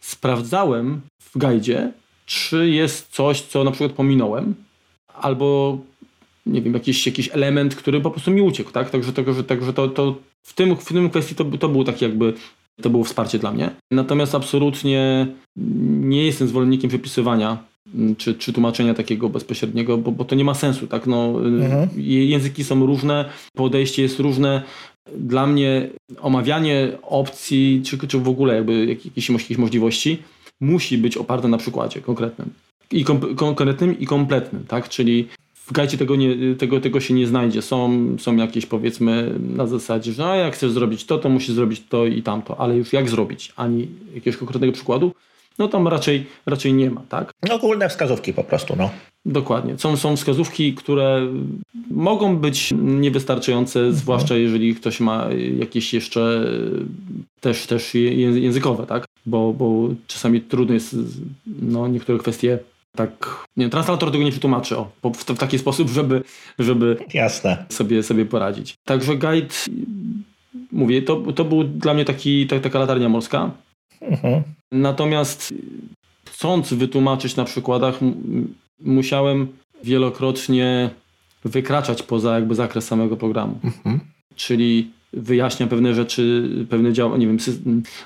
[0.00, 1.92] sprawdzałem w guidzie,
[2.26, 4.54] czy jest coś, co na przykład pominąłem,
[5.14, 5.78] albo
[6.46, 8.90] nie wiem, jakiś, jakiś element, który po prostu mi uciekł, tak?
[8.90, 12.34] Także, także, także to, to w, tym, w tym kwestii to, to było takie jakby,
[12.82, 13.70] to było wsparcie dla mnie.
[13.90, 15.26] Natomiast absolutnie
[16.00, 17.58] nie jestem zwolennikiem wypisywania
[17.94, 21.06] mm, czy, czy tłumaczenia takiego bezpośredniego, bo, bo to nie ma sensu, tak?
[21.06, 21.88] No, mhm.
[21.96, 24.62] Języki są różne, podejście jest różne.
[25.16, 30.18] Dla mnie omawianie opcji, czy, czy w ogóle jakby jakichś, jakichś możliwości
[30.60, 32.50] musi być oparte na przykładzie konkretnym.
[32.90, 34.88] I kom, konkretnym i kompletnym, tak?
[34.88, 35.28] Czyli
[35.72, 37.62] w gajcie tego, nie, tego, tego się nie znajdzie.
[37.62, 41.82] Są, są jakieś powiedzmy na zasadzie, że a jak chcesz zrobić to, to musisz zrobić
[41.88, 45.12] to i tamto, ale już jak zrobić, ani jakiegoś konkretnego przykładu
[45.58, 47.30] no tam raczej, raczej nie ma, tak?
[47.48, 48.90] No, ogólne wskazówki po prostu, no.
[49.26, 49.78] Dokładnie.
[49.78, 51.28] Są, są wskazówki, które
[51.90, 53.96] mogą być niewystarczające, mhm.
[53.96, 56.46] zwłaszcza jeżeli ktoś ma jakieś jeszcze
[57.40, 59.04] też, też językowe, tak?
[59.26, 60.96] Bo, bo czasami trudno jest
[61.62, 62.58] no, niektóre kwestie
[62.96, 66.22] tak, nie translator tego nie przetłumaczy o, w, w, taki sposób, żeby,
[66.58, 67.64] żeby Jasne.
[67.68, 68.74] Sobie, sobie poradzić.
[68.84, 69.54] Także guide,
[70.72, 73.50] mówię, to, to był dla mnie taki, tak, taka latarnia morska.
[74.00, 74.42] Mhm.
[74.72, 75.54] Natomiast
[76.30, 77.98] chcąc wytłumaczyć na przykładach,
[78.80, 79.48] musiałem
[79.84, 80.90] wielokrotnie
[81.44, 83.58] wykraczać poza jakby zakres samego programu.
[83.64, 84.00] Mhm.
[84.36, 87.38] Czyli wyjaśnia pewne rzeczy, pewne dział nie wiem,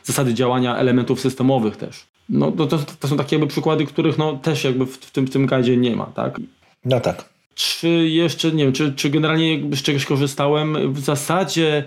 [0.04, 2.06] zasady działania elementów systemowych też.
[2.28, 2.66] No to,
[3.00, 5.76] to, są takie jakby przykłady, których no też jakby w, w tym, w tym guidzie
[5.76, 6.40] nie ma, tak?
[6.84, 7.28] No tak.
[7.54, 10.92] Czy jeszcze, nie wiem, czy, czy generalnie z czegoś korzystałem?
[10.92, 11.84] W zasadzie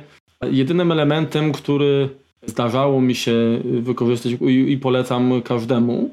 [0.52, 2.10] jedynym elementem, który
[2.46, 6.10] zdarzało mi się wykorzystać i, i polecam każdemu,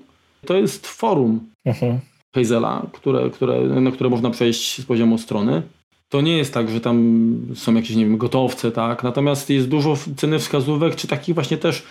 [0.46, 1.98] to jest forum mhm.
[2.34, 5.62] Hazela, które, które, na które można przejść z poziomu strony.
[6.08, 9.02] To nie jest tak, że tam są jakieś, nie wiem, gotowce, tak?
[9.02, 11.82] Natomiast jest dużo ceny wskazówek, czy takich właśnie też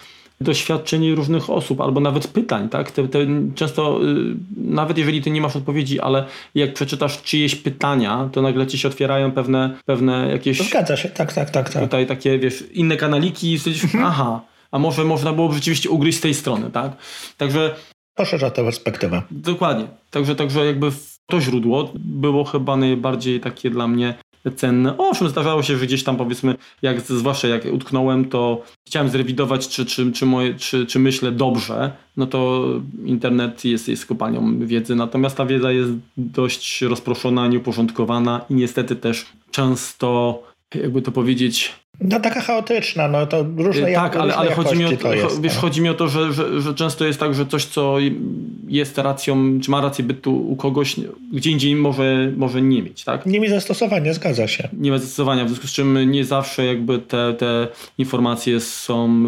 [0.42, 2.92] doświadczeń różnych osób, albo nawet pytań, tak?
[2.92, 3.20] Te, te
[3.56, 8.68] często, y, nawet jeżeli ty nie masz odpowiedzi, ale jak przeczytasz czyjeś pytania, to nagle
[8.68, 10.70] ci się otwierają pewne, pewne jakieś...
[10.70, 11.70] Zgadza się, tak, tak, tak.
[11.70, 11.84] tak.
[11.84, 14.06] Tutaj takie, wiesz, inne kanaliki i stwierdzisz, mhm.
[14.06, 16.92] aha, a może można było rzeczywiście ugryźć z tej strony, tak?
[17.38, 17.76] Także...
[18.16, 19.22] Poszerza tę perspektywę.
[19.32, 19.88] Dokładnie.
[20.12, 20.92] Także, także jakby
[21.26, 24.16] to źródło było chyba najbardziej takie dla mnie
[24.52, 24.98] cenne.
[24.98, 29.86] Owszem, zdarzało się, że gdzieś tam powiedzmy, jak, zwłaszcza jak utknąłem, to chciałem zrewidować, czy,
[29.86, 32.66] czy, czy, moje, czy, czy myślę dobrze, no to
[33.06, 39.26] internet jest, jest kopalnią wiedzy, natomiast ta wiedza jest dość rozproszona, nieuporządkowana i niestety też
[39.52, 40.44] często,
[40.76, 44.98] jakby to powiedzieć, no taka chaotyczna, no to różne Tak, ale, ale chodzi, mi o,
[44.98, 45.62] to, jest, wiesz, no.
[45.62, 47.98] chodzi mi o to, że, że, że, często jest tak, że coś, co
[48.68, 50.96] jest racją, czy ma rację bytu u kogoś,
[51.34, 53.26] gdzie indziej może, może nie mieć, tak?
[53.26, 54.70] Nie ma zastosowania, zgadza się.
[54.74, 59.26] Nie ma zastosowania, w związku z czym nie zawsze jakby te, te informacje są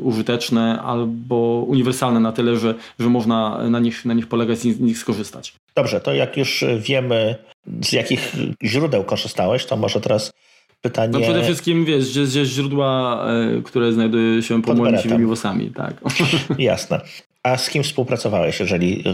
[0.00, 4.72] y, użyteczne albo uniwersalne na tyle, że, że można na nich, na nich polegać i
[4.72, 5.52] z nich skorzystać.
[5.74, 7.36] Dobrze, to jak już wiemy,
[7.84, 8.32] z jakich
[8.64, 10.32] źródeł korzystałeś, to może teraz
[10.80, 11.12] pytanie...
[11.12, 13.24] No przede wszystkim wiesz, że, że źródła,
[13.58, 16.00] e, które znajdują się po moimi siwymi włosami, tak.
[16.58, 17.00] Jasne.
[17.42, 19.04] A z kim współpracowałeś, jeżeli,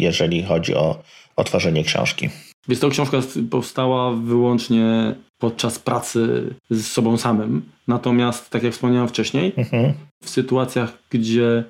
[0.00, 1.02] jeżeli chodzi o,
[1.36, 2.28] o tworzenie książki?
[2.68, 3.18] Więc to książka
[3.50, 7.62] powstała wyłącznie podczas pracy z sobą samym.
[7.88, 9.92] Natomiast, tak jak wspomniałem wcześniej, mhm.
[10.22, 11.64] w sytuacjach, gdzie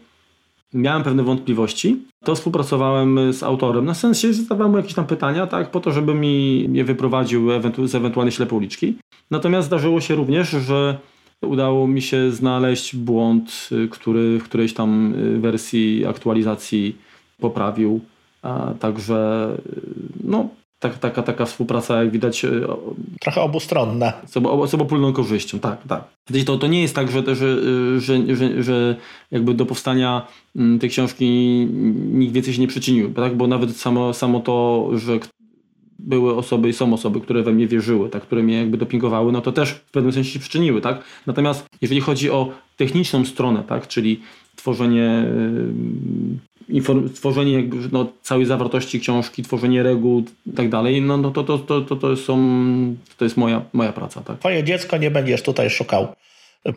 [0.75, 3.85] miałem pewne wątpliwości, to współpracowałem z autorem.
[3.85, 7.87] Na sensie zadawałem mu jakieś tam pytania, tak, po to, żeby mi je wyprowadził ewentu
[7.87, 8.95] z ewentualnej ślepej uliczki.
[9.31, 10.99] Natomiast zdarzyło się również, że
[11.43, 16.97] udało mi się znaleźć błąd, y, który w którejś tam y, wersji aktualizacji
[17.41, 18.01] poprawił.
[18.43, 19.49] A także
[20.25, 20.49] no,
[20.85, 22.45] tak, taka, taka współpraca, jak widać.
[22.45, 22.67] Y,
[23.21, 24.13] Trochę obustronna.
[24.27, 26.05] Z, obo, z obopólną korzyścią, tak, tak.
[26.47, 27.57] To, to nie jest tak, że, że,
[28.01, 28.97] że, że, że
[29.31, 30.27] jakby do powstania
[30.81, 31.27] tej książki
[32.13, 33.37] nikt więcej się nie przyczynił, tak?
[33.37, 35.19] bo nawet samo, samo to, że
[35.99, 39.41] były osoby i są osoby, które we mnie wierzyły, tak, które mnie jakby dopingowały, no
[39.41, 41.05] to też w pewnym sensie się przyczyniły, tak?
[41.27, 44.21] Natomiast jeżeli chodzi o techniczną stronę, tak, czyli
[44.57, 45.25] tworzenie
[46.71, 51.45] inform- tworzenie jakby, no, całej zawartości książki, tworzenie reguł i tak dalej, no, no to,
[51.45, 52.37] to, to, to, to, są,
[53.17, 54.21] to jest moja, moja praca.
[54.21, 54.39] Tak.
[54.39, 56.09] Twoje dziecko nie będziesz tutaj szukał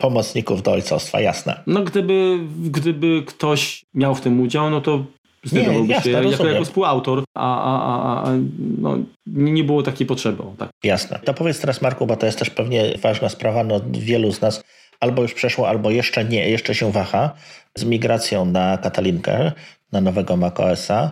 [0.00, 1.60] pomocników do ojcostwa, jasne.
[1.66, 5.04] No gdyby, gdyby ktoś miał w tym udział, no to
[5.44, 8.32] zdecydowałby się jako, jako współautor, a, a, a,
[8.78, 10.42] no, nie było takiej potrzeby.
[10.58, 10.70] Tak.
[10.84, 11.20] Jasne.
[11.24, 14.64] To powiedz teraz Marku, bo to jest też pewnie ważna sprawa, no wielu z nas
[15.00, 17.34] albo już przeszło, albo jeszcze nie, jeszcze się waha
[17.78, 19.52] z migracją na Katalinkę,
[19.92, 21.10] na nowego macOSa.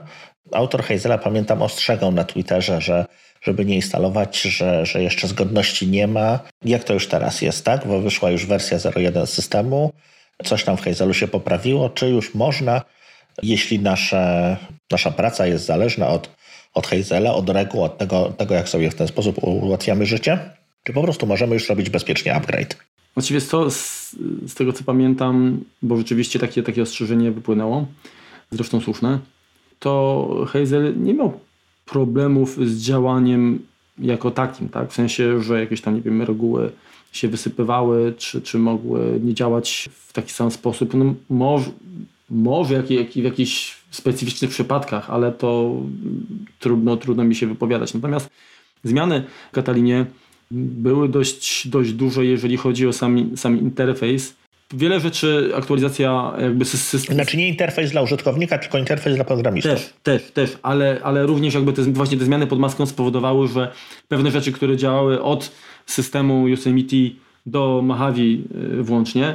[0.53, 3.07] Autor Hazela, pamiętam, ostrzegał na Twitterze, że
[3.43, 6.41] żeby nie instalować, że, że jeszcze zgodności nie ma.
[6.65, 7.87] Jak to już teraz jest, tak?
[7.87, 9.93] Bo wyszła już wersja 0.1 systemu,
[10.45, 12.83] coś tam w Hazelu się poprawiło, czy już można
[13.43, 14.57] jeśli nasze,
[14.91, 16.31] nasza praca jest zależna od,
[16.75, 20.39] od Hazela, od reguł, od tego, tego, jak sobie w ten sposób ułatwiamy życie,
[20.83, 22.77] czy po prostu możemy już robić bezpiecznie upgrade?
[23.51, 27.87] To z, z tego co pamiętam, bo rzeczywiście takie, takie ostrzeżenie wypłynęło,
[28.51, 29.19] zresztą słuszne,
[29.79, 31.41] to Hazel nie miał
[31.87, 33.59] problemów z działaniem
[33.99, 34.91] jako takim, tak?
[34.91, 36.73] W sensie, że jakieś tam, nie wiem, reguły
[37.13, 40.95] się wysypywały, czy, czy mogły nie działać w taki sam sposób.
[40.95, 41.71] No, może,
[42.31, 45.77] może jak, jak, w jakichś specyficznych przypadkach, ale to
[46.59, 47.95] trudno, trudno mi się wypowiadać.
[47.95, 48.31] Natomiast
[48.85, 50.07] zmiany w Katalinie
[50.51, 54.35] były dość, dość duże, jeżeli chodzi o sam, sam interfejs
[54.75, 57.15] wiele rzeczy, aktualizacja jakby systemu.
[57.15, 59.73] Znaczy nie interfejs dla użytkownika, tylko interfejs dla programistów.
[59.73, 63.73] Też, też, też, ale, ale również jakby te, właśnie te zmiany pod maską spowodowały, że
[64.09, 65.53] pewne rzeczy, które działały od
[65.87, 66.97] systemu Yosemite
[67.47, 69.35] do Mojave y, włącznie,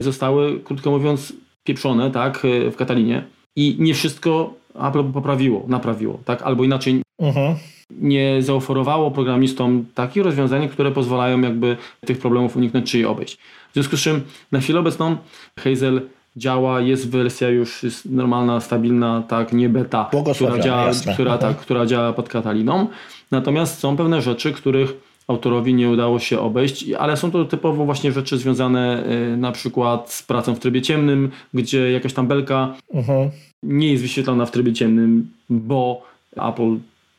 [0.00, 1.32] zostały, krótko mówiąc,
[1.64, 3.24] pieprzone, tak, y, w Katalinie
[3.56, 7.56] i nie wszystko Apple poprawiło, naprawiło, tak, albo inaczej Mhm.
[7.90, 13.38] Nie zaoferowało programistom takich rozwiązań, które pozwalają jakby tych problemów uniknąć czy je obejść.
[13.70, 14.20] W związku z czym
[14.52, 15.16] na chwilę obecną
[15.58, 16.00] Hazel
[16.36, 21.14] działa, jest wersja już jest normalna, stabilna, tak, nie beta, która działa, jasne.
[21.14, 21.54] która, Mhm.
[21.54, 22.86] tak, która działa pod Kataliną.
[23.30, 24.92] Natomiast są pewne rzeczy, których
[25.28, 30.12] autorowi nie udało się obejść, ale są to typowo właśnie rzeczy związane y, na przykład
[30.12, 33.30] z pracą w trybie ciemnym, gdzie jakaś tam belka Mhm.
[33.62, 36.02] nie jest wyświetlana w trybie ciemnym, bo
[36.36, 36.76] Apple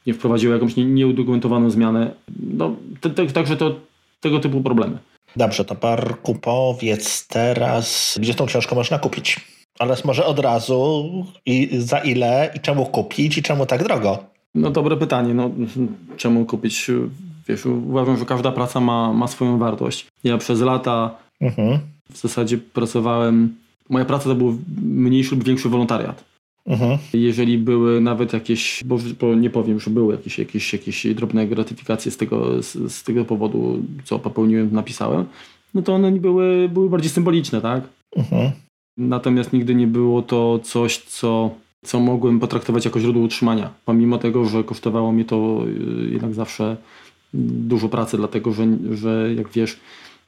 [0.10, 2.12] nie wprowadziło jakąś nie- nieudokumentowaną zmianę.
[2.54, 3.76] No, te, te, także to
[4.22, 4.98] tego typu problemy.
[5.36, 9.40] Dobrze, to Parku powiedz teraz, gdzie tą książkę można kupić?
[9.80, 11.10] Ale może od razu
[11.46, 14.24] i za ile i czemu kupić i czemu tak drogo?
[14.56, 15.52] No dobre pytanie, no
[16.18, 16.88] czemu kupić?
[17.48, 20.06] Wiesz, uważam, że każda praca ma, ma swoją wartość.
[20.24, 21.80] Ja przez lata Mhm.
[22.12, 23.56] w zasadzie pracowałem,
[23.90, 26.24] moja praca to był mniejszy lub większy wolontariat.
[26.66, 26.98] Mhm.
[27.14, 32.12] Jeżeli były nawet jakieś, bo, bo nie powiem, że były jakieś, jakieś, jakieś drobne gratyfikacje
[32.12, 35.26] z tego, z, z tego powodu, co popełniłem, napisałem,
[35.74, 37.84] no to one były, były bardziej symboliczne, tak?
[38.16, 38.52] Mhm.
[38.98, 41.50] Natomiast nigdy nie było to coś, co,
[41.86, 43.70] co mogłem potraktować jako źródło utrzymania.
[43.86, 46.78] Pomimo tego, że kosztowało mnie to y, jednak zawsze
[47.34, 49.80] dużo pracy, dlatego że, że jak wiesz,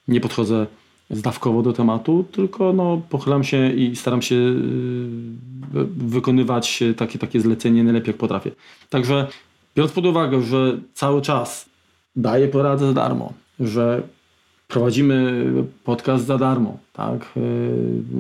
[0.08, 0.68] nie podchodzę
[1.12, 4.54] zdawkowo do tematu, tylko no, pochylam się i staram się y,
[5.72, 8.52] wy- wykonywać takie, takie zlecenie najlepiej jak potrafię.
[8.90, 9.28] Także
[9.76, 11.70] biorąc pod uwagę, że cały czas
[12.16, 14.02] daję poradę za darmo, że
[14.68, 15.46] prowadzimy
[15.84, 17.32] podcast za darmo, tak?
[17.36, 17.42] Yy,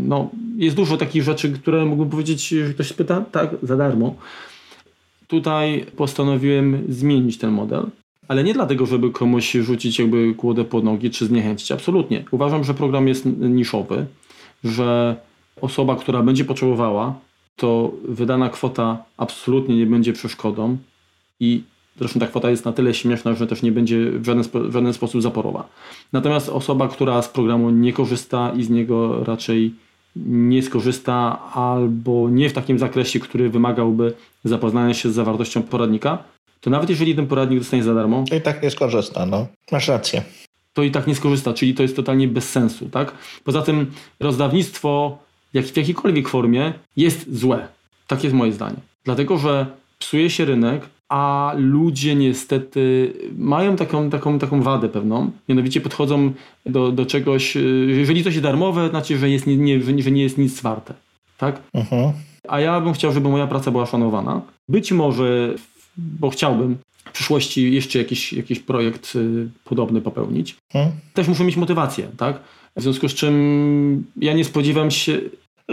[0.08, 4.16] No, jest dużo takich rzeczy, które mógłbym powiedzieć, że ktoś pyta, tak, za darmo.
[5.28, 7.86] Tutaj postanowiłem zmienić ten model,
[8.32, 11.72] ale nie dlatego, żeby komuś rzucić jakby kłodę pod nogi, czy zniechęcić.
[11.72, 12.24] Absolutnie.
[12.32, 14.06] Uważam, że program jest niszowy,
[14.64, 15.16] że
[15.62, 17.14] osoba, która będzie potrzebowała,
[17.56, 20.78] to wydana kwota absolutnie nie będzie przeszkodą
[21.40, 21.62] i
[21.98, 24.94] zresztą ta kwota jest na tyle śmieszna, że też nie będzie w żaden, w żaden
[24.94, 25.68] sposób zaporowa.
[26.14, 29.74] Natomiast osoba, która z programu nie korzysta i z niego raczej
[30.26, 34.14] nie skorzysta albo nie w takim zakresie, który wymagałby
[34.44, 36.24] zapoznania się z zawartością poradnika,
[36.62, 39.48] to nawet jeżeli ten poradnik dostanie za darmo, I tak nie skorzysta, no.
[39.72, 40.24] Masz rację.
[40.74, 42.90] to i tak nie skorzysta, czyli to jest totalnie bez sensu.
[42.90, 43.12] Tak?
[43.44, 45.18] Poza tym rozdawnictwo
[45.54, 47.68] jak, w jakiejkolwiek formie jest złe.
[48.08, 48.78] Tak jest moje zdanie.
[49.06, 49.66] Dlatego, że
[50.00, 55.32] psuje się rynek, a ludzie niestety mają taką, taką, taką wadę pewną.
[55.50, 56.32] Mianowicie podchodzą
[56.66, 60.24] do, do czegoś, y, jeżeli coś jest darmowe, znaczy, że, jest nie, nie, że nie-
[60.24, 60.94] jest nic warte.
[61.38, 61.62] Tak?
[61.74, 62.12] Mhm.
[62.48, 64.42] A ja bym chciał, żeby moja praca była szanowana.
[64.70, 65.54] Być może,
[65.98, 70.56] bo chciałbym w przyszłości jeszcze jakiś, jakiś projekt y, podobny popełnić.
[70.74, 70.96] Mhm.
[71.14, 72.40] Też muszę mieć motywację, tak?
[72.76, 75.22] W związku z czym ja nie spodziewam się.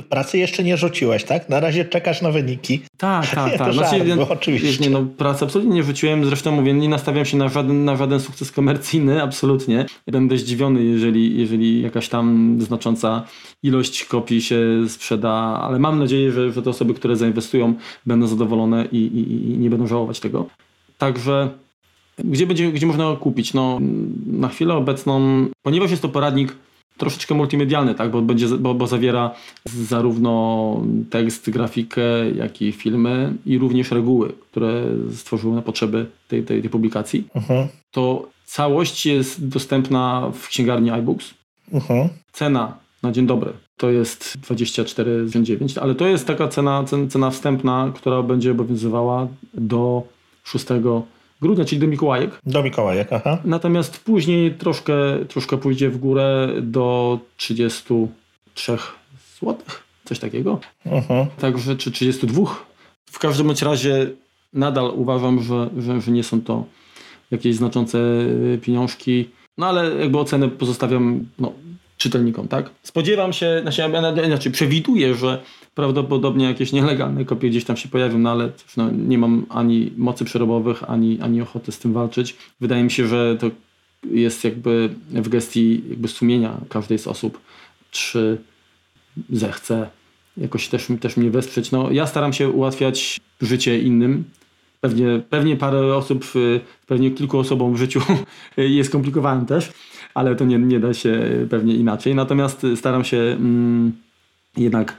[0.09, 1.49] Pracy jeszcze nie rzuciłeś, tak?
[1.49, 2.81] Na razie czekasz na wyniki.
[2.97, 3.67] Tak, tak, tak.
[3.67, 4.85] to żart ja- oczywiście.
[4.85, 6.25] nie, no, pracy absolutnie nie rzuciłem.
[6.25, 9.87] Zresztą mówię, nie nastawiam się na żaden, na żaden sukces komercyjny, absolutnie.
[10.07, 13.25] Będę zdziwiony, jeżeli, jeżeli jakaś tam znacząca
[13.63, 15.31] ilość kopii się sprzeda,
[15.63, 17.75] ale mam nadzieję, że, że te osoby, które zainwestują,
[18.07, 20.47] będą zadowolone i, i, i nie będą żałować tego.
[20.99, 21.49] Także
[22.25, 23.55] gdzie, będzie, gdzie można kupić?
[23.55, 23.79] No,
[24.27, 26.57] na chwilę obecną, ponieważ jest to poradnik
[26.99, 28.11] troszeczkę multimedialny, tak?
[28.11, 29.35] bo, będzie, bo, bo zawiera
[29.65, 36.61] zarówno tekst, grafikę, jak i filmy i również reguły, które stworzyły na potrzeby tej, tej,
[36.61, 37.29] tej publikacji.
[37.35, 37.69] Mhm.
[37.91, 41.35] To całość jest dostępna w księgarni iBooks.
[41.73, 42.09] Mhm.
[42.33, 47.93] Cena na dzień dobry to jest 24,9, ale to jest taka cena, cen, cena wstępna,
[47.95, 50.03] która będzie obowiązywała do
[50.45, 50.67] 6
[51.41, 52.31] grudnia, czyli do Mikołajek.
[52.47, 53.39] Do Mikołajek, aha.
[53.45, 54.95] Natomiast później troszkę,
[55.29, 58.77] troszkę pójdzie w górę do 33
[59.41, 59.57] zł,
[60.05, 60.61] coś takiego.
[60.87, 61.27] Mhm.
[61.41, 62.65] Także, czy 32.
[63.11, 64.11] W każdym bądź razie
[64.53, 66.65] nadal uważam, że, że, że nie są to
[67.31, 69.29] jakieś znaczące y, pieniążki.
[69.59, 71.53] No ale jakby ocenę pozostawiam no,
[71.99, 72.71] czytelnikom, tak?
[72.83, 73.83] Spodziewam się, znaczy,
[74.27, 75.43] inaczej przewiduję, że
[75.75, 79.93] prawdopodobnie jakieś nielegalne kopie gdzieś tam się pojawią, no ale cóż, no, nie mam ani
[79.97, 82.37] mocy przerobowych, ani, ani ochoty z tym walczyć.
[82.61, 83.51] Wydaje mi się, że to
[84.11, 87.41] jest jakby w gestii jakby sumienia każdej z osób,
[87.91, 88.39] czy
[89.31, 89.89] zechce
[90.37, 91.71] jakoś też, też mnie wesprzeć.
[91.71, 94.25] No, ja staram się ułatwiać życie innym
[94.81, 96.25] Pewnie, pewnie parę osób,
[96.87, 98.01] pewnie kilku osobom w życiu
[98.57, 99.73] jest skomplikowany też,
[100.15, 101.21] ale to nie, nie da się
[101.51, 102.15] pewnie inaczej.
[102.15, 103.93] Natomiast staram się mm,
[104.57, 104.97] jednak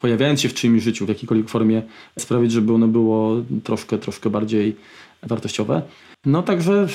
[0.00, 1.82] pojawiając się w czyimś życiu w jakiejkolwiek formie
[2.18, 4.76] sprawić, żeby ono było troszkę, troszkę bardziej
[5.22, 5.82] wartościowe.
[6.26, 6.86] No także...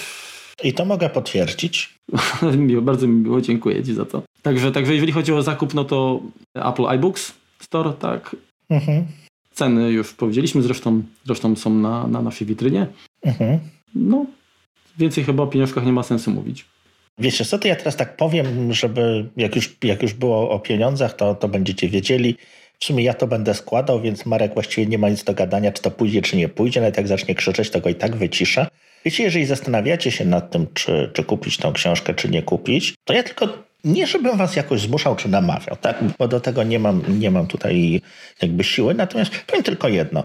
[0.63, 1.99] I to mogę potwierdzić.
[2.57, 4.21] miło, bardzo mi miło, dziękuję Ci za to.
[4.41, 6.21] Także, także jeżeli chodzi o zakup, no to
[6.53, 8.35] Apple iBooks Store, tak.
[8.69, 9.05] Mhm.
[9.55, 12.87] Ceny już powiedzieliśmy, zresztą, zresztą są na, na naszej witrynie.
[13.23, 13.59] Mhm.
[13.95, 14.25] No,
[14.97, 16.65] więcej chyba o pieniążkach nie ma sensu mówić.
[17.17, 21.13] Wiecie co, to ja teraz tak powiem, żeby jak już, jak już było o pieniądzach,
[21.13, 22.37] to, to będziecie wiedzieli.
[22.79, 25.81] W sumie ja to będę składał, więc Marek właściwie nie ma nic do gadania, czy
[25.81, 26.79] to pójdzie, czy nie pójdzie.
[26.79, 28.67] Nawet jak zacznie krzyczeć, to go i tak wyciszę.
[29.05, 33.13] Wiecie, jeżeli zastanawiacie się nad tym, czy, czy kupić tą książkę, czy nie kupić, to
[33.13, 33.47] ja tylko
[33.85, 36.03] nie żebym was jakoś zmuszał czy namawiał, tak?
[36.19, 38.01] bo do tego nie mam, nie mam tutaj
[38.41, 38.93] jakby siły.
[38.93, 40.23] Natomiast powiem tylko jedno.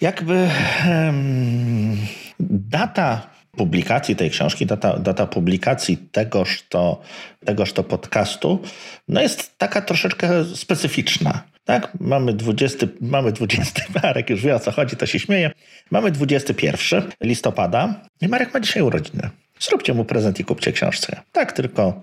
[0.00, 0.48] Jakby
[0.88, 1.96] um,
[2.40, 7.00] data publikacji tej książki, data, data publikacji tegoż to,
[7.44, 8.62] tegoż to podcastu,
[9.08, 11.42] no jest taka troszeczkę specyficzna.
[11.64, 11.92] Tak?
[12.00, 15.50] Mamy 20, mamy 20, Marek już wie o co chodzi, to się śmieje.
[15.90, 19.30] Mamy 21 listopada i Marek ma dzisiaj urodziny.
[19.60, 21.20] Zróbcie mu prezent i kupcie książkę.
[21.32, 22.02] Tak tylko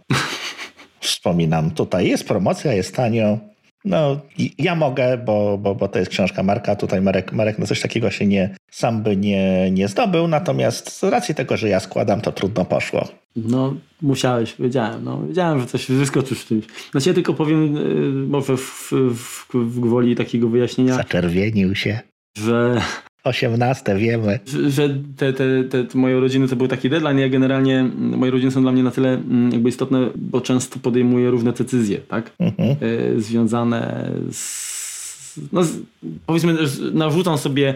[1.08, 1.72] wspominam.
[1.72, 3.38] Tutaj jest promocja, jest tanio.
[3.86, 4.20] No,
[4.58, 6.76] ja mogę, bo, bo, bo to jest książka Marka.
[6.76, 10.28] Tutaj Marek, Marek na coś takiego się nie, sam by nie, nie zdobył.
[10.28, 13.08] Natomiast z racji tego, że ja składam, to trudno poszło.
[13.36, 15.03] No, musiałeś, wiedziałem.
[15.03, 16.66] No, wiedziałem, że coś wyskoczysz w czymś.
[16.91, 20.93] Znaczy ja tylko powiem, y, może w, w, w gwoli takiego wyjaśnienia.
[20.93, 21.99] Zaczerwienił się.
[22.38, 22.82] Że
[23.28, 24.39] 18, wiemy.
[24.67, 27.19] Że te, te, te, te, moje rodziny to był taki deadline.
[27.19, 31.30] Ja generalnie, moje rodziny są dla mnie na tyle mm, jakby istotne, bo często podejmuję
[31.30, 32.32] różne decyzje, tak?
[32.39, 32.69] Mhm.
[32.69, 35.78] E, związane z, no z,
[36.25, 36.55] powiedzmy,
[36.93, 37.73] narzucam sobie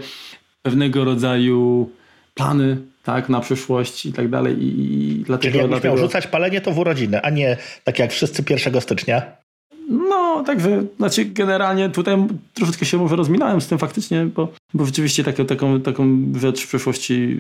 [0.62, 1.90] pewnego rodzaju
[2.36, 4.56] plany, tak, na przyszłość i tak dalej.
[4.60, 5.96] I, dlatego, Czyli jakbyś dlatego...
[5.96, 9.41] miał rzucać palenie, to w urodziny, a nie tak jak wszyscy 1 stycznia.
[9.90, 12.18] No, także, znaczy generalnie tutaj
[12.54, 16.68] troszeczkę się może rozminąłem z tym faktycznie, bo, bo rzeczywiście taką, taką, taką rzecz w
[16.68, 17.40] przeszłości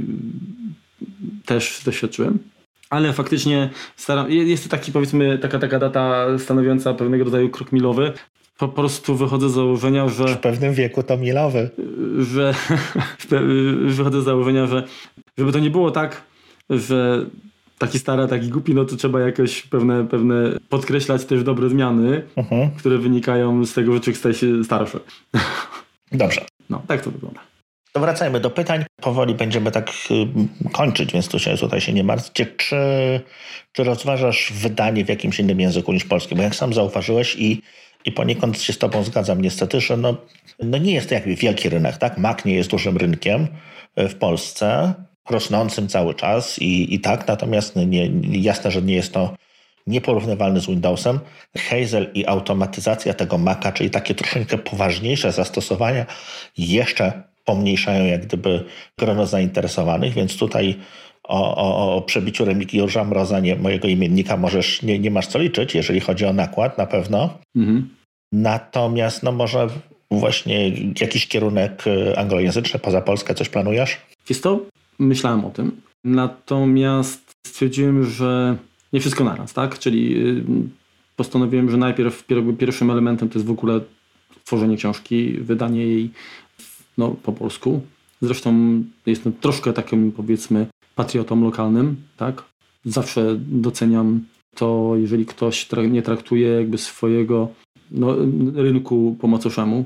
[1.46, 2.40] też doświadczyłem.
[2.90, 8.14] Ale faktycznie staram, jest to taki powiedzmy taka, taka data stanowiąca pewnego rodzaju krok milowy.
[8.58, 10.28] Po prostu wychodzę z założenia, że...
[10.28, 11.70] W pewnym wieku to milowy.
[12.20, 12.54] Że
[13.98, 14.84] wychodzę z założenia, że
[15.38, 16.22] żeby to nie było tak,
[16.70, 17.26] że
[17.82, 20.34] taki stary, taki głupi, no to trzeba jakoś pewne, pewne
[20.70, 22.70] podkreślać też dobre zmiany, uh-huh.
[22.78, 25.00] które wynikają z tego, że człowiek staje się starszy.
[26.12, 26.42] Dobrze.
[26.70, 27.42] No, tak to wygląda.
[27.92, 28.86] To wracajmy do pytań.
[29.02, 32.46] Powoli będziemy tak y, kończyć, więc tu się, tutaj się nie martwcie.
[32.46, 32.76] Czy,
[33.72, 36.36] czy rozważasz wydanie w jakimś innym języku niż polski?
[36.36, 37.62] Bo jak sam zauważyłeś i,
[38.06, 40.18] i poniekąd się z tobą zgadzam niestety, że no,
[40.60, 42.18] no nie jest to jakby wielki rynek, tak?
[42.18, 43.48] Mac nie jest dużym rynkiem
[44.00, 44.94] y, w Polsce
[45.32, 48.12] rosnącym cały czas i, i tak, natomiast nie,
[48.42, 49.36] jasne, że nie jest to
[49.88, 51.20] nieporównywalny z Windowsem.
[51.58, 56.06] Hazel i automatyzacja tego Maca, czyli takie troszeczkę poważniejsze zastosowania,
[56.58, 58.64] jeszcze pomniejszają jak gdyby
[58.98, 60.76] grono zainteresowanych, więc tutaj
[61.24, 65.76] o, o, o przebiciu Remigiusza Mroza, nie, mojego imiennika, możesz, nie, nie masz co liczyć,
[65.76, 67.38] jeżeli chodzi o nakład, na pewno.
[67.56, 67.90] Mhm.
[68.32, 69.68] Natomiast no może
[70.12, 70.70] właśnie
[71.02, 73.98] jakiś kierunek e, anglojęzyczny poza Polskę coś planujesz?
[74.30, 74.60] Jest to
[75.00, 75.82] myślałem o tym.
[76.04, 78.58] Natomiast stwierdziłem, że
[78.94, 79.80] nie wszystko naraz, tak?
[79.80, 80.44] Czyli y,
[81.16, 82.26] postanowiłem, że najpierw
[82.60, 83.82] pierwszym elementem to jest w ogóle
[84.46, 86.10] tworzenie książki, wydanie jej
[86.98, 87.82] no, po polsku.
[88.22, 92.44] Zresztą jestem troszkę takim powiedzmy patriotą lokalnym, tak?
[92.86, 94.22] Zawsze doceniam
[94.56, 97.50] to, jeżeli ktoś nie traktuje jakby swojego
[97.92, 98.16] no,
[98.56, 99.86] rynku po macoszemu,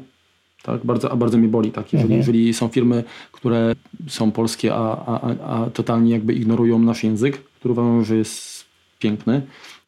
[0.65, 0.85] tak?
[0.85, 1.93] Bardzo, a bardzo mnie boli, tak?
[1.93, 2.19] Jeżeli, mhm.
[2.19, 3.75] jeżeli są firmy, które
[4.07, 8.65] są polskie, a, a, a totalnie jakby ignorują nasz język, który uważam, że jest
[8.99, 9.41] piękny,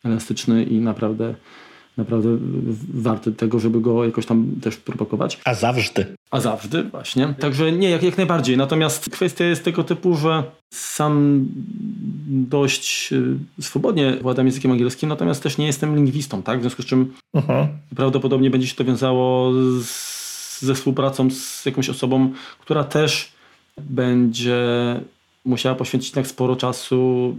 [0.04, 1.36] elastyczny i naprawdę
[1.98, 2.38] naprawdę
[2.94, 5.40] warty tego, żeby go jakoś tam też propagować.
[5.46, 6.06] A zawsze.
[6.32, 7.34] A zawsze, właśnie.
[7.40, 8.58] Także nie, jak, jak najbardziej.
[8.58, 11.46] Natomiast kwestia jest tego typu, że sam
[12.28, 16.60] dość y, swobodnie władam językiem angielskim, natomiast też nie jestem lingwistą, tak?
[16.60, 17.68] W związku z czym mhm.
[17.96, 20.17] prawdopodobnie będzie się to wiązało z
[20.62, 23.32] ze współpracą z jakąś osobą, która też
[23.78, 24.60] będzie
[25.46, 27.36] musiała poświęcić tak sporo czasu.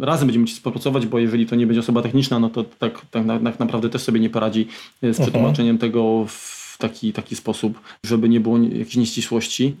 [0.00, 3.24] Razem będziemy musieli współpracować, bo jeżeli to nie będzie osoba techniczna, no to tak, tak,
[3.44, 4.66] tak naprawdę też sobie nie poradzi
[5.02, 5.14] z mhm.
[5.14, 9.74] przetłumaczeniem tego w taki, taki sposób, żeby nie było jakichś nieścisłości.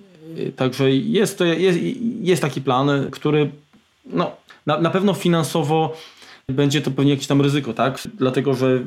[0.56, 1.78] Także jest, to, jest,
[2.20, 3.50] jest taki plan, który
[4.06, 4.30] no,
[4.66, 5.96] na, na pewno finansowo
[6.48, 8.08] będzie to pewnie jakieś tam ryzyko, tak?
[8.18, 8.80] Dlatego, że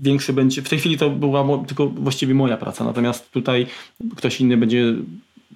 [0.00, 0.62] większy będzie.
[0.62, 3.66] W tej chwili to była tylko właściwie moja praca, natomiast tutaj
[4.16, 4.94] ktoś inny będzie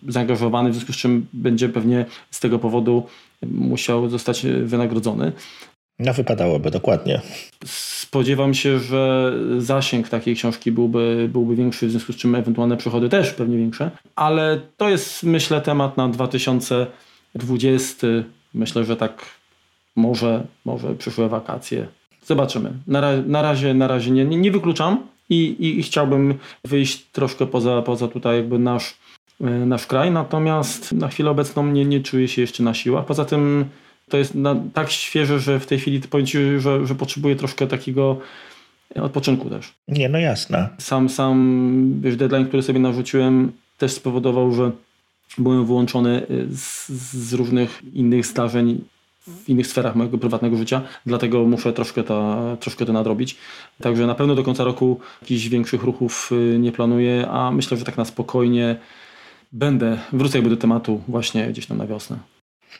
[0.08, 3.06] zaangażowany, w związku z czym będzie pewnie z tego powodu
[3.42, 5.32] musiał zostać wynagrodzony.
[5.98, 7.20] No wypadałoby, dokładnie.
[7.64, 13.08] Spodziewam się, że zasięg takiej książki byłby, byłby większy, w związku z czym ewentualne przychody
[13.08, 18.06] też pewnie większe, ale to jest myślę temat na 2020.
[18.54, 19.26] Myślę, że tak
[19.96, 21.86] może, może przyszłe wakacje.
[22.26, 22.72] Zobaczymy.
[22.86, 27.04] Na, ra na razie, na razie nie, nie, nie wykluczam i, i, i, chciałbym wyjść
[27.12, 28.94] troszkę poza, poza tutaj jakby nasz,
[29.40, 33.04] e, nasz kraj, natomiast na chwilę obecną nie, nie czuję się jeszcze na siłach.
[33.04, 33.64] Poza tym
[34.08, 37.66] to jest na, tak świeże, że w tej chwili powiem Ci, że, że potrzebuję troszkę
[37.66, 38.18] takiego
[38.94, 39.72] odpoczynku też.
[39.88, 40.68] Nie, no jasne.
[40.78, 44.70] Sam, sam wiesz, deadline, który sobie narzuciłem też spowodował, że
[45.38, 48.84] byłem wyłączony z, z różnych innych zdarzeń
[49.26, 53.36] w innych sferach mojego prywatnego życia, dlatego muszę troszkę to, troszkę to nadrobić.
[53.82, 57.84] Także na pewno do końca roku jakichś większych ruchów y, nie planuję, a myślę, że
[57.84, 58.76] tak na spokojnie
[59.52, 62.18] będę, wrócę jakby do tematu właśnie gdzieś tam na wiosnę.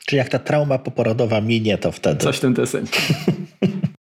[0.05, 2.23] Czy jak ta trauma poporodowa minie, to wtedy.
[2.23, 2.85] Coś ten deseń.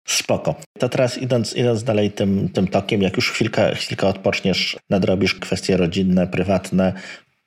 [0.07, 0.55] Spoko.
[0.78, 5.76] To teraz idąc, idąc dalej tym, tym tokiem, jak już chwilkę, chwilkę odpoczniesz, nadrobisz kwestie
[5.76, 6.92] rodzinne, prywatne,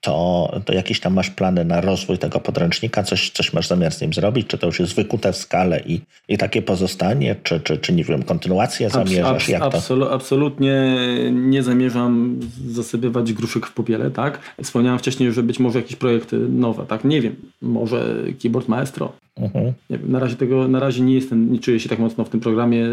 [0.01, 4.01] to, to jakieś tam masz plany na rozwój tego podręcznika, coś, coś masz zamiar z
[4.01, 7.77] nim zrobić, czy to już jest wykute w skalę i, i takie pozostanie, czy, czy,
[7.77, 9.35] czy nie wiem, kontynuację zamierzasz?
[9.35, 10.97] Abs, jak absolu, Absolutnie
[11.31, 14.39] nie zamierzam zasypywać gruszek w popiele, tak?
[14.63, 17.03] Wspomniałem wcześniej, że być może jakieś projekty nowe, tak?
[17.03, 19.13] Nie wiem, może Keyboard Maestro.
[19.37, 19.73] Mhm.
[19.89, 22.39] Wiem, na razie tego, na razie nie jestem, nie czuję się tak mocno w tym
[22.39, 22.85] programie.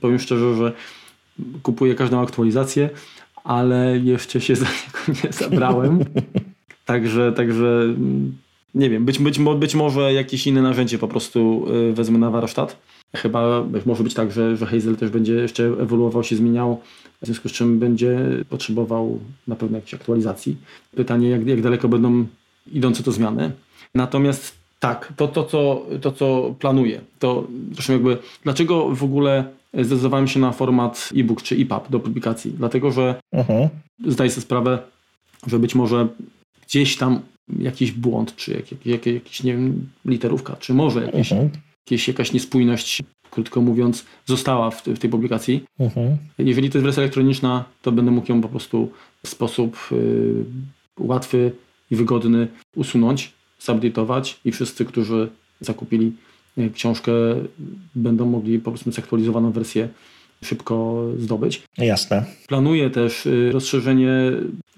[0.00, 0.72] Powiem szczerze, że
[1.62, 2.90] kupuję każdą aktualizację,
[3.46, 5.98] ale jeszcze się za niego nie zabrałem.
[6.84, 8.36] Także, także mm,
[8.74, 12.76] nie wiem, być, być, być może jakieś inne narzędzie po prostu y, wezmę na warsztat.
[13.16, 16.80] Chyba może być tak, że, że Hazel też będzie jeszcze ewoluował, się zmieniał,
[17.22, 18.18] w związku z czym będzie
[18.48, 20.56] potrzebował na pewno jakiejś aktualizacji.
[20.96, 22.26] Pytanie, jak, jak daleko będą
[22.72, 23.52] idące to zmiany.
[23.94, 29.44] Natomiast tak, to, to, co, to co planuję, to zresztą jakby, dlaczego w ogóle
[29.84, 32.52] zdecydowałem się na format e-book czy EPUB do publikacji?
[32.52, 33.68] Dlatego, że uh-huh.
[34.06, 34.78] zdaję sobie sprawę,
[35.46, 36.08] że być może
[36.66, 37.20] gdzieś tam
[37.58, 41.48] jakiś błąd, czy jak, jak, jak, jakiś, nie wiem, literówka, czy może jakieś, uh-huh.
[41.86, 45.64] jakieś, jakaś niespójność, krótko mówiąc, została w, w tej publikacji.
[45.80, 46.16] Uh-huh.
[46.38, 50.44] Jeżeli to jest wersja elektroniczna, to będę mógł ją po prostu w sposób y,
[50.98, 51.52] łatwy
[51.90, 55.28] i wygodny usunąć, subditować i wszyscy, którzy
[55.60, 56.12] zakupili
[56.74, 57.12] książkę,
[57.94, 59.88] będą mogli po prostu zaktualizowaną wersję
[60.44, 61.62] szybko zdobyć.
[61.78, 62.24] Jasne.
[62.48, 64.10] Planuję też y, rozszerzenie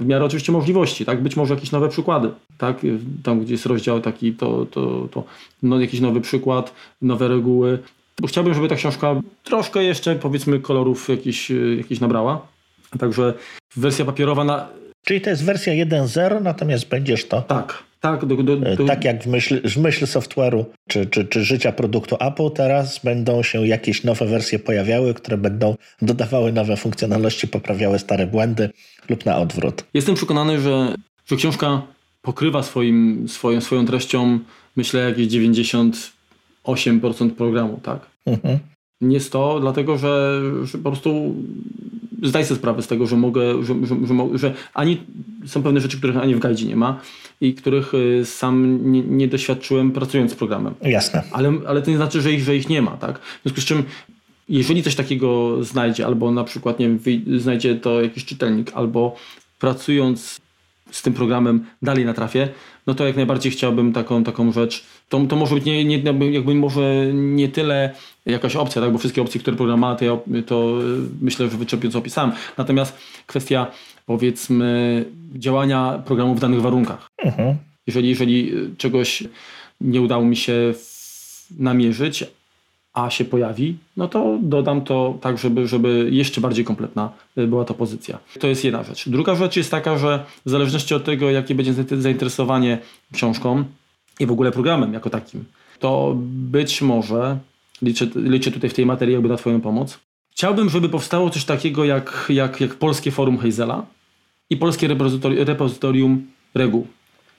[0.00, 1.22] w miarę oczywiście możliwości, tak?
[1.22, 2.80] Być może jakieś nowe przykłady, tak?
[3.22, 5.24] Tam, gdzie jest rozdział taki, to, to, to
[5.62, 7.78] no, jakiś nowy przykład, nowe reguły.
[8.20, 12.46] Bo chciałbym, żeby ta książka troszkę jeszcze, powiedzmy, kolorów jakiś, y, jakiś nabrała.
[12.98, 13.34] Także
[13.76, 14.68] wersja papierowa na...
[15.04, 17.42] Czyli to jest wersja 1.0, natomiast będziesz to...
[17.42, 18.84] Tak, tak, do, do, do...
[18.86, 23.42] tak jak w myśl, w myśl software'u czy, czy, czy życia produktu Apple, teraz będą
[23.42, 28.70] się jakieś nowe wersje pojawiały, które będą dodawały nowe funkcjonalności, poprawiały stare błędy
[29.08, 29.84] lub na odwrót.
[29.94, 30.94] Jestem przekonany, że,
[31.26, 31.82] że książka
[32.22, 34.38] pokrywa swoim, swoją, swoją treścią,
[34.76, 38.06] myślę, jakieś 98% programu, tak?
[38.26, 38.58] Mhm.
[39.00, 41.34] Nie 100, dlatego że, że po prostu
[42.22, 45.00] zdaj sobie sprawę z tego, że mogę, że, że, że, że ani
[45.46, 47.00] są pewne rzeczy, których ani w gajdzie nie ma
[47.40, 50.74] i których y, sam nie, nie, doświadczyłem pracując z programem.
[50.82, 51.22] Jasne.
[51.32, 53.18] Ale, ale to nie znaczy, że ich, że ich nie ma, tak?
[53.18, 53.82] W związku z czym
[54.48, 57.00] jeżeli coś takiego znajdzie, albo na przykład nie wiem,
[57.40, 59.16] znajdzie to jakiś czytelnik, albo
[59.58, 60.40] pracując
[60.90, 62.48] z tym programem dalej na trafie,
[62.86, 64.84] no to jak najbardziej chciałbym taką, taką rzecz.
[65.08, 67.94] To, to może być nie, nie, jakby może nie tyle
[68.26, 68.92] jakaś opcja, tak?
[68.92, 70.78] bo wszystkie opcje, które program ma, to, ja, to
[71.20, 72.32] myślę, że wyczerpująco opisałem.
[72.58, 73.66] Natomiast kwestia
[74.06, 75.04] powiedzmy
[75.34, 77.08] działania programu w danych warunkach.
[77.24, 77.56] Mhm.
[77.86, 79.24] Jeżeli, jeżeli czegoś
[79.80, 80.74] nie udało mi się
[81.58, 82.24] namierzyć,
[82.92, 87.74] a się pojawi, no to dodam to tak, żeby, żeby jeszcze bardziej kompletna była to
[87.74, 88.18] pozycja.
[88.40, 89.08] To jest jedna rzecz.
[89.08, 92.78] Druga rzecz jest taka, że w zależności od tego, jakie będzie zainteresowanie
[93.12, 93.64] książką
[94.20, 95.44] i w ogóle programem jako takim,
[95.78, 97.38] to być może,
[97.82, 99.98] liczę, liczę tutaj w tej materii jakby na Twoją pomoc,
[100.30, 103.86] chciałbym, żeby powstało coś takiego jak, jak, jak polskie forum Hazela
[104.50, 104.88] i polskie
[105.44, 106.86] repozytorium, reguł.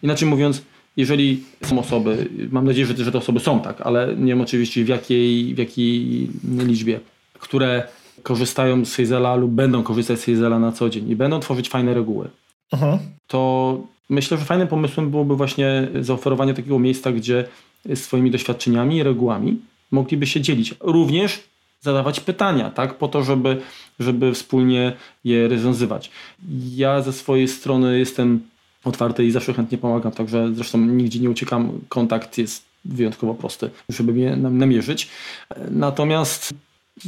[0.04, 0.62] Inaczej mówiąc,
[0.98, 4.84] jeżeli są osoby, mam nadzieję, że, że te osoby są tak, ale nie wiem oczywiście
[4.84, 7.00] w jakiej, w jakiej liczbie,
[7.40, 7.88] które
[8.24, 11.94] korzystają z Hazela lub będą korzystać z Hazela na co dzień i będą tworzyć fajne
[11.94, 12.28] reguły,
[12.72, 13.00] Aha.
[13.28, 17.48] to myślę, że fajnym pomysłem byłoby właśnie zaoferowanie takiego miejsca, gdzie
[17.96, 19.60] swoimi doświadczeniami i regułami
[19.92, 20.76] mogliby się dzielić.
[20.80, 21.44] Również
[21.82, 23.62] zadawać pytania, tak, po to, żeby,
[24.00, 24.94] żeby wspólnie
[25.24, 26.12] je rozwiązywać.
[26.76, 28.42] Ja ze swojej strony jestem
[28.84, 31.72] otwarty i zawsze chętnie pomagam, także zresztą nigdzie nie uciekam.
[31.90, 35.10] Kontakt jest wyjątkowo prosty, żeby mnie namierzyć.
[35.72, 36.54] Natomiast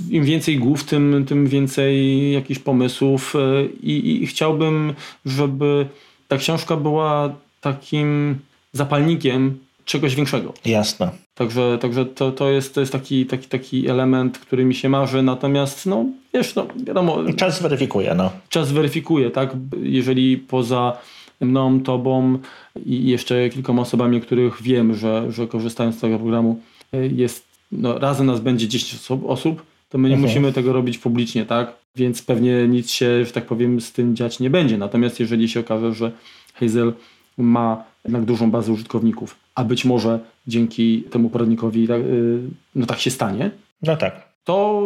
[0.10, 4.94] im więcej głów, tym, tym więcej jakichś pomysłów e, i, i chciałbym,
[5.26, 5.86] żeby
[6.28, 8.40] ta książka była takim
[8.74, 10.54] zapalnikiem czegoś większego.
[10.66, 11.12] Jasne.
[11.36, 15.24] Także, także to, to, jest, to jest taki, taki, taki element, który mi się marzy,
[15.24, 17.34] natomiast no wiesz, no wiadomo.
[17.34, 18.32] Czas weryfikuje, no.
[18.50, 19.54] Czas weryfikuje, tak?
[19.82, 20.98] Jeżeli poza
[21.42, 22.38] mną, tobą
[22.86, 26.60] i jeszcze kilkoma osobami, których wiem, że, że korzystają z tego programu,
[26.94, 30.30] e, jest, no razem nas będzie 10 osób, osób to my nie mhm.
[30.30, 31.74] musimy tego robić publicznie, tak?
[31.96, 34.78] Więc pewnie nic się, że tak powiem, z tym dziać nie będzie.
[34.78, 36.12] Natomiast jeżeli się okaże, że
[36.54, 36.94] Hazel
[37.38, 42.40] ma jednak dużą bazę użytkowników, a być może dzięki temu poradnikowi tak, y,
[42.76, 44.30] no tak się stanie, no tak.
[44.44, 44.82] to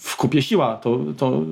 [0.00, 1.42] w kupie siła, to, to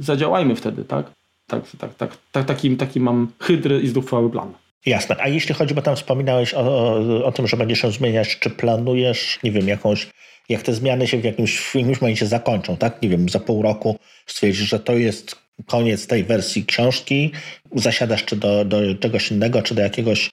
[0.00, 1.12] zadziałajmy wtedy, tak?
[1.46, 4.52] Tak, tak, tak, tak taki, taki mam hydry i zduchwały plan.
[4.86, 5.16] Jasne.
[5.20, 8.50] A jeśli chodzi, bo tam wspominałeś o, o, o tym, że będziesz się zmieniać, czy
[8.50, 10.10] planujesz, nie wiem, jakąś
[10.48, 13.02] jak te zmiany się w jakimś, w jakimś momencie zakończą, tak?
[13.02, 15.36] Nie wiem, za pół roku stwierdzisz, że to jest
[15.66, 17.32] koniec tej wersji książki,
[17.76, 20.30] zasiadasz czy do, do czegoś innego, czy do jakiegoś,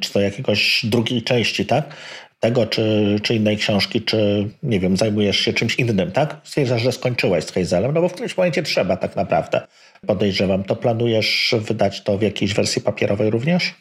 [0.00, 1.96] czy do jakiegoś drugiej części, tak?
[2.40, 6.36] Tego, czy, czy innej książki, czy nie wiem, zajmujesz się czymś innym, tak?
[6.44, 9.66] Stwierdzasz, że skończyłeś z Hazelem, no bo w którymś momencie trzeba tak naprawdę.
[10.06, 13.74] Podejrzewam, to planujesz wydać to w jakiejś wersji papierowej również?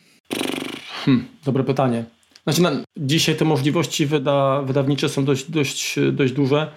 [1.05, 2.18] Hmm, dobre pytanie.
[2.43, 6.71] Znaczy, na, dzisiaj te możliwości wyda, wydawnicze są dość, dość, dość duże.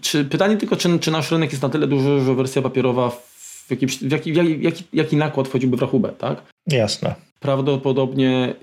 [0.00, 3.66] Czy, pytanie tylko, czy, czy nasz rynek jest na tyle duży, że wersja papierowa w,
[3.70, 6.42] jakimś, w jaki, jaki, jaki nakład wchodziłby w rachubę, tak?
[6.66, 7.14] Jasne.
[7.40, 8.54] Prawdopodobnie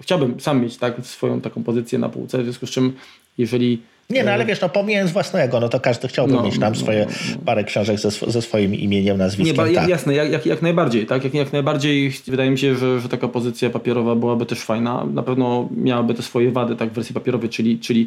[0.00, 2.92] chciałbym sam mieć tak, swoją taką pozycję na półce, w związku z czym
[3.38, 3.82] jeżeli
[4.12, 6.78] nie, no ale wiesz, no pomijając własnego, no to każdy chciałby no, mieć tam no,
[6.78, 7.42] swoje no, no.
[7.46, 9.68] parę książek ze, ze swoim imieniem, nazwiskiem.
[9.68, 9.88] Nie, tak.
[9.88, 11.24] jasne, jak, jak, jak najbardziej, tak?
[11.24, 15.04] Jak, jak najbardziej wydaje mi się, że, że taka pozycja papierowa byłaby też fajna.
[15.04, 18.06] Na pewno miałaby te swoje wady, tak, w wersji papierowej, czyli, czyli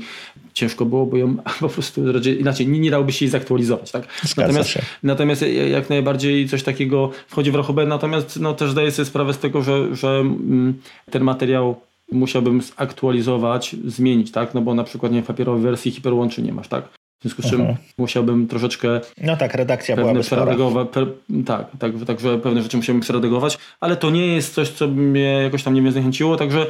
[0.54, 2.02] ciężko byłoby ją po prostu
[2.40, 4.08] inaczej, nie, nie dałoby się jej zaktualizować, tak?
[4.38, 4.82] natomiast, się.
[5.04, 9.38] natomiast jak najbardziej coś takiego wchodzi w rachubę, natomiast no, też zdaję sobie sprawę z
[9.38, 10.74] tego, że, że mm,
[11.12, 11.76] ten materiał
[12.12, 14.54] musiałbym zaktualizować, zmienić, tak?
[14.54, 16.86] No bo na przykład nie w papierowej wersji hiperłączy nie masz, tak?
[17.20, 17.76] W związku z czym uh-huh.
[17.98, 19.02] musiałbym troszeczkę.
[19.22, 20.90] No tak, redakcja byłaby przeredagować.
[20.90, 21.08] Per,
[21.46, 25.64] tak, tak, także pewne rzeczy musiałbym przeredagować, ale to nie jest coś, co mnie jakoś
[25.64, 26.68] tam nie mnie zniechęciło, także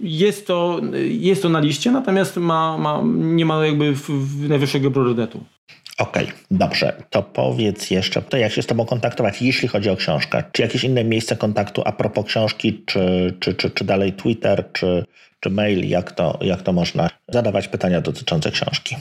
[0.00, 4.90] jest to, jest to na liście, natomiast ma, ma, nie ma jakby w, w najwyższego
[4.90, 5.44] priorytetu.
[5.98, 7.02] Okej, okay, dobrze.
[7.10, 10.44] To powiedz jeszcze, to jak się z Tobą kontaktować, jeśli chodzi o książkę?
[10.52, 15.04] Czy jakieś inne miejsce kontaktu a propos książki, czy, czy, czy, czy dalej Twitter, czy,
[15.40, 15.88] czy mail?
[15.88, 18.96] Jak to, jak to można zadawać pytania dotyczące książki?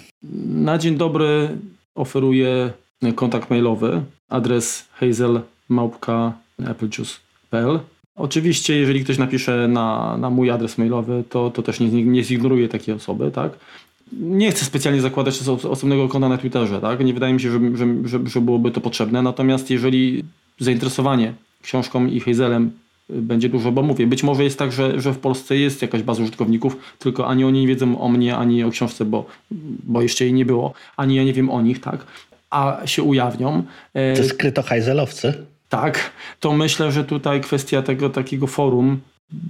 [0.48, 1.50] Na dzień dobry
[1.96, 2.72] oferuję
[3.16, 7.80] kontakt mailowy, adres hazelmałpka.applejuice.pl
[8.16, 12.70] Oczywiście, jeżeli ktoś napisze na, na mój adres mailowy, to, to też nie, nie zignoruję
[12.70, 13.52] takiej osoby, tak?
[14.12, 17.06] Nie chcę specjalnie zakładać osobnego konta na Twitterze, tak?
[17.06, 17.60] Nie wydaje mi się, że,
[18.06, 19.22] że, że, byłoby to potrzebne.
[19.22, 20.24] Natomiast jeżeli
[20.60, 22.72] zainteresowanie książką i Hazelem
[23.10, 26.24] będzie dużo, bo mówię, być może jest tak, że, że w Polsce jest jakaś baza
[26.24, 29.26] użytkowników, tylko ani oni nie wiedzą o mnie, ani o książce, bo,
[29.84, 32.06] bo jeszcze jej nie było, ani ja nie wiem o nich, tak?
[32.50, 33.64] A się ujawnią.
[33.94, 35.34] E, to skryto Hazelowcy?
[35.70, 39.00] Tak, to myślę, że tutaj kwestia tego takiego forum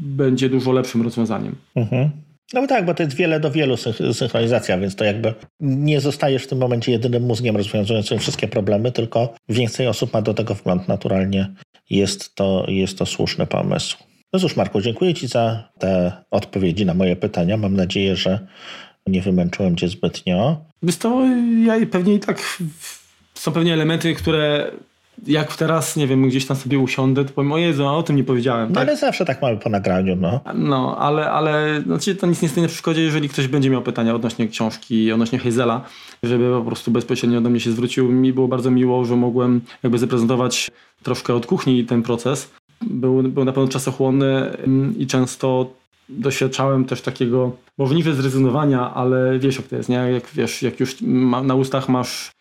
[0.02, 1.56] będzie dużo lepszym rozwiązaniem.
[1.76, 2.10] Mhm.
[2.54, 3.78] No tak, bo to jest wiele do wielu
[4.14, 9.34] synchronizacja, więc to jakby nie zostajesz w tym momencie jedynym mózgiem rozwiązującym wszystkie problemy, tylko
[9.50, 11.54] więcej osób ma do tego wgląd naturalnie.
[11.90, 13.98] Jest to, jest to słuszny pomysł.
[14.34, 17.58] No cóż, Marku, dziękuję Ci za te odpowiedzi na moje pytania.
[17.58, 18.48] Mam nadzieję, że
[19.08, 20.66] nie wymęczyłem Cię zbytnio.
[20.84, 21.26] Wiesz to
[21.66, 22.60] ja pewnie i tak
[23.34, 24.72] są pewnie elementy, które
[25.28, 28.16] jak teraz, nie wiem, gdzieś tam sobie usiądę, to powiem, o Jezu, a o tym
[28.16, 28.70] nie powiedziałem.
[28.70, 28.88] No tak?
[28.88, 30.40] ale zawsze tak mamy po nagraniu, no.
[30.56, 34.16] No, ale, ale znaczy, to nic nie stanie na przeszkodzie, jeżeli ktoś będzie miał pytania
[34.16, 35.82] odnośnie książki, odnośnie Hazela,
[36.24, 38.12] żeby po prostu bezpośrednio do mnie się zwrócił.
[38.12, 40.72] Mi było bardzo miło, że mogłem jakby zaprezentować
[41.04, 42.52] troszkę od kuchni ten proces.
[42.82, 45.70] Był, był na pewno czasochłonny mm, i często
[46.10, 49.96] doświadczałem też takiego, może nie zrezygnowania, ale wiesz jak to jest, nie?
[49.96, 50.96] Jak wiesz, jak już
[51.44, 52.32] na ustach masz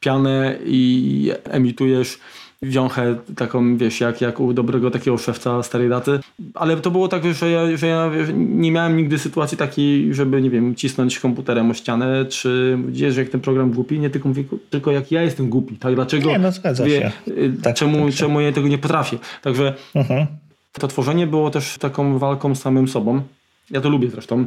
[0.00, 2.18] pianę i emitujesz
[2.62, 6.20] wiąchę taką, wiesz, jak, jak u dobrego takiego szewca starej daty.
[6.54, 10.50] Ale to było tak, że ja, że ja nie miałem nigdy sytuacji takiej, żeby, nie
[10.50, 14.90] wiem, cisnąć komputerem o ścianę, czy gdzieś, jak ten program głupi, nie tylko mówię, tylko
[14.90, 15.94] jak ja jestem głupi, tak?
[15.94, 16.28] Dlaczego?
[16.30, 17.12] Nie, no zgadza wie, się.
[17.28, 19.18] Y, tak, czemu, tak czemu ja tego nie potrafię?
[19.42, 20.26] Także uh-huh.
[20.72, 23.22] to tworzenie było też taką walką z samym sobą.
[23.70, 24.46] Ja to lubię zresztą.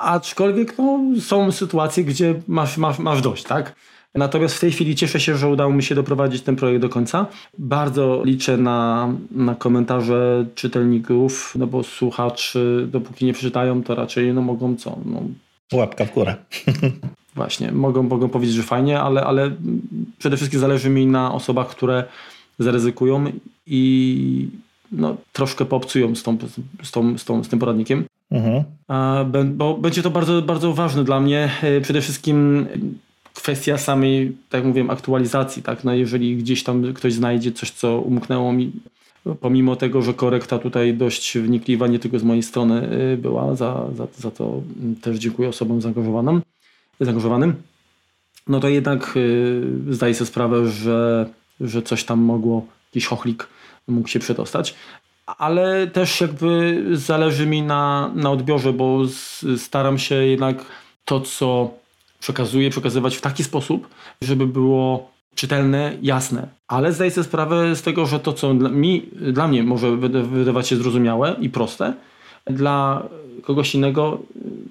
[0.00, 3.74] Aczkolwiek no, są sytuacje, gdzie masz, masz, masz dość, tak?
[4.16, 7.26] Natomiast w tej chwili cieszę się, że udało mi się doprowadzić ten projekt do końca.
[7.58, 14.42] Bardzo liczę na, na komentarze czytelników, no bo słuchacze, dopóki nie przeczytają, to raczej no
[14.42, 14.98] mogą co?
[15.04, 15.22] No,
[15.72, 16.34] Łapka w górę.
[17.34, 19.50] Właśnie, mogą, mogą powiedzieć, że fajnie, ale, ale
[20.18, 22.04] przede wszystkim zależy mi na osobach, które
[22.58, 23.24] zaryzykują
[23.66, 24.48] i
[24.92, 26.38] no, troszkę popsują z, tą,
[26.82, 28.04] z, tą, z, tą, z tym poradnikiem.
[28.30, 28.64] Mhm.
[29.56, 31.50] Bo będzie to bardzo, bardzo ważne dla mnie.
[31.62, 32.66] E, przede wszystkim
[33.36, 35.62] kwestia samej, tak jak mówiłem, aktualizacji.
[35.62, 35.84] Tak?
[35.84, 38.72] No jeżeli gdzieś tam ktoś znajdzie coś, co umknęło mi,
[39.40, 43.86] pomimo tego, że korekta tutaj dość wnikliwa, nie tylko z mojej strony e, była, za,
[43.96, 44.62] za, za to
[45.02, 46.42] też dziękuję osobom zaangażowanym,
[47.00, 47.54] zaangażowanym
[48.48, 51.26] no to jednak e, zdaję sobie sprawę, że,
[51.60, 53.48] że coś tam mogło, jakiś chochlik
[53.88, 54.74] mógł się przedostać.
[55.26, 59.00] Ale też jakby zależy mi na, na odbiorze, bo
[59.56, 60.64] staram się jednak
[61.04, 61.74] to, co
[62.20, 63.88] przekazuję, przekazywać w taki sposób,
[64.22, 66.48] żeby było czytelne, jasne.
[66.68, 70.68] Ale zdaję sobie sprawę z tego, że to, co dla, mi, dla mnie może wydawać
[70.68, 71.94] się zrozumiałe i proste,
[72.46, 73.02] dla
[73.42, 74.18] kogoś innego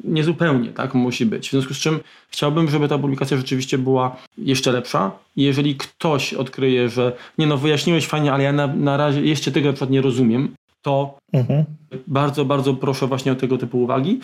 [0.03, 1.47] niezupełnie tak musi być.
[1.47, 5.11] W związku z czym chciałbym, żeby ta publikacja rzeczywiście była jeszcze lepsza.
[5.35, 9.51] I jeżeli ktoś odkryje, że nie no, wyjaśniłeś fajnie, ale ja na, na razie jeszcze
[9.51, 11.65] tego na przykład nie rozumiem, to mhm.
[12.07, 14.19] bardzo, bardzo proszę właśnie o tego typu uwagi,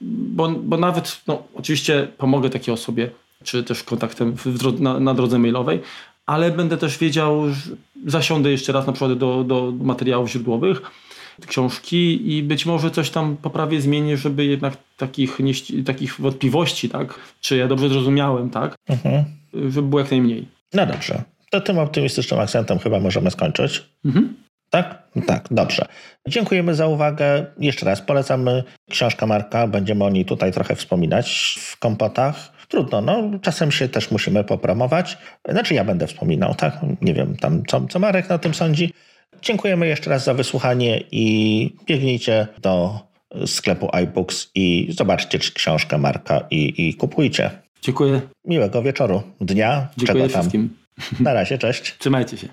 [0.00, 3.10] bo, bo nawet, no oczywiście pomogę takiej osobie,
[3.44, 5.80] czy też kontaktem w, na, na drodze mailowej,
[6.26, 7.42] ale będę też wiedział,
[8.06, 10.82] zasiądę jeszcze raz na przykład do, do materiałów źródłowych,
[11.46, 15.52] książki i być może coś tam poprawię, zmienię, żeby jednak takich, nie,
[15.84, 17.14] takich wątpliwości, tak?
[17.40, 18.74] Czy ja dobrze zrozumiałem, tak?
[18.88, 19.24] Mhm.
[19.54, 20.46] Żeby było jak najmniej.
[20.74, 21.22] No dobrze.
[21.50, 23.84] To tym optymistycznym akcentem chyba możemy skończyć.
[24.04, 24.34] Mhm.
[24.70, 25.02] Tak?
[25.26, 25.86] Tak, dobrze.
[26.28, 27.46] Dziękujemy za uwagę.
[27.58, 29.66] Jeszcze raz polecamy książkę Marka.
[29.66, 32.52] Będziemy o niej tutaj trochę wspominać w kompotach.
[32.68, 35.18] Trudno, no czasem się też musimy popromować.
[35.48, 36.78] Znaczy ja będę wspominał, tak?
[37.00, 38.92] Nie wiem tam, co, co Marek na tym sądzi.
[39.42, 43.00] Dziękujemy jeszcze raz za wysłuchanie i biegnijcie do
[43.46, 47.50] sklepu iBooks i zobaczcie książkę Marka i, i kupujcie.
[47.82, 48.20] Dziękuję.
[48.44, 50.42] Miłego wieczoru, dnia, Dziękuję czego tam.
[50.42, 50.76] wszystkim.
[51.20, 51.98] Na razie, cześć.
[51.98, 52.48] Trzymajcie się.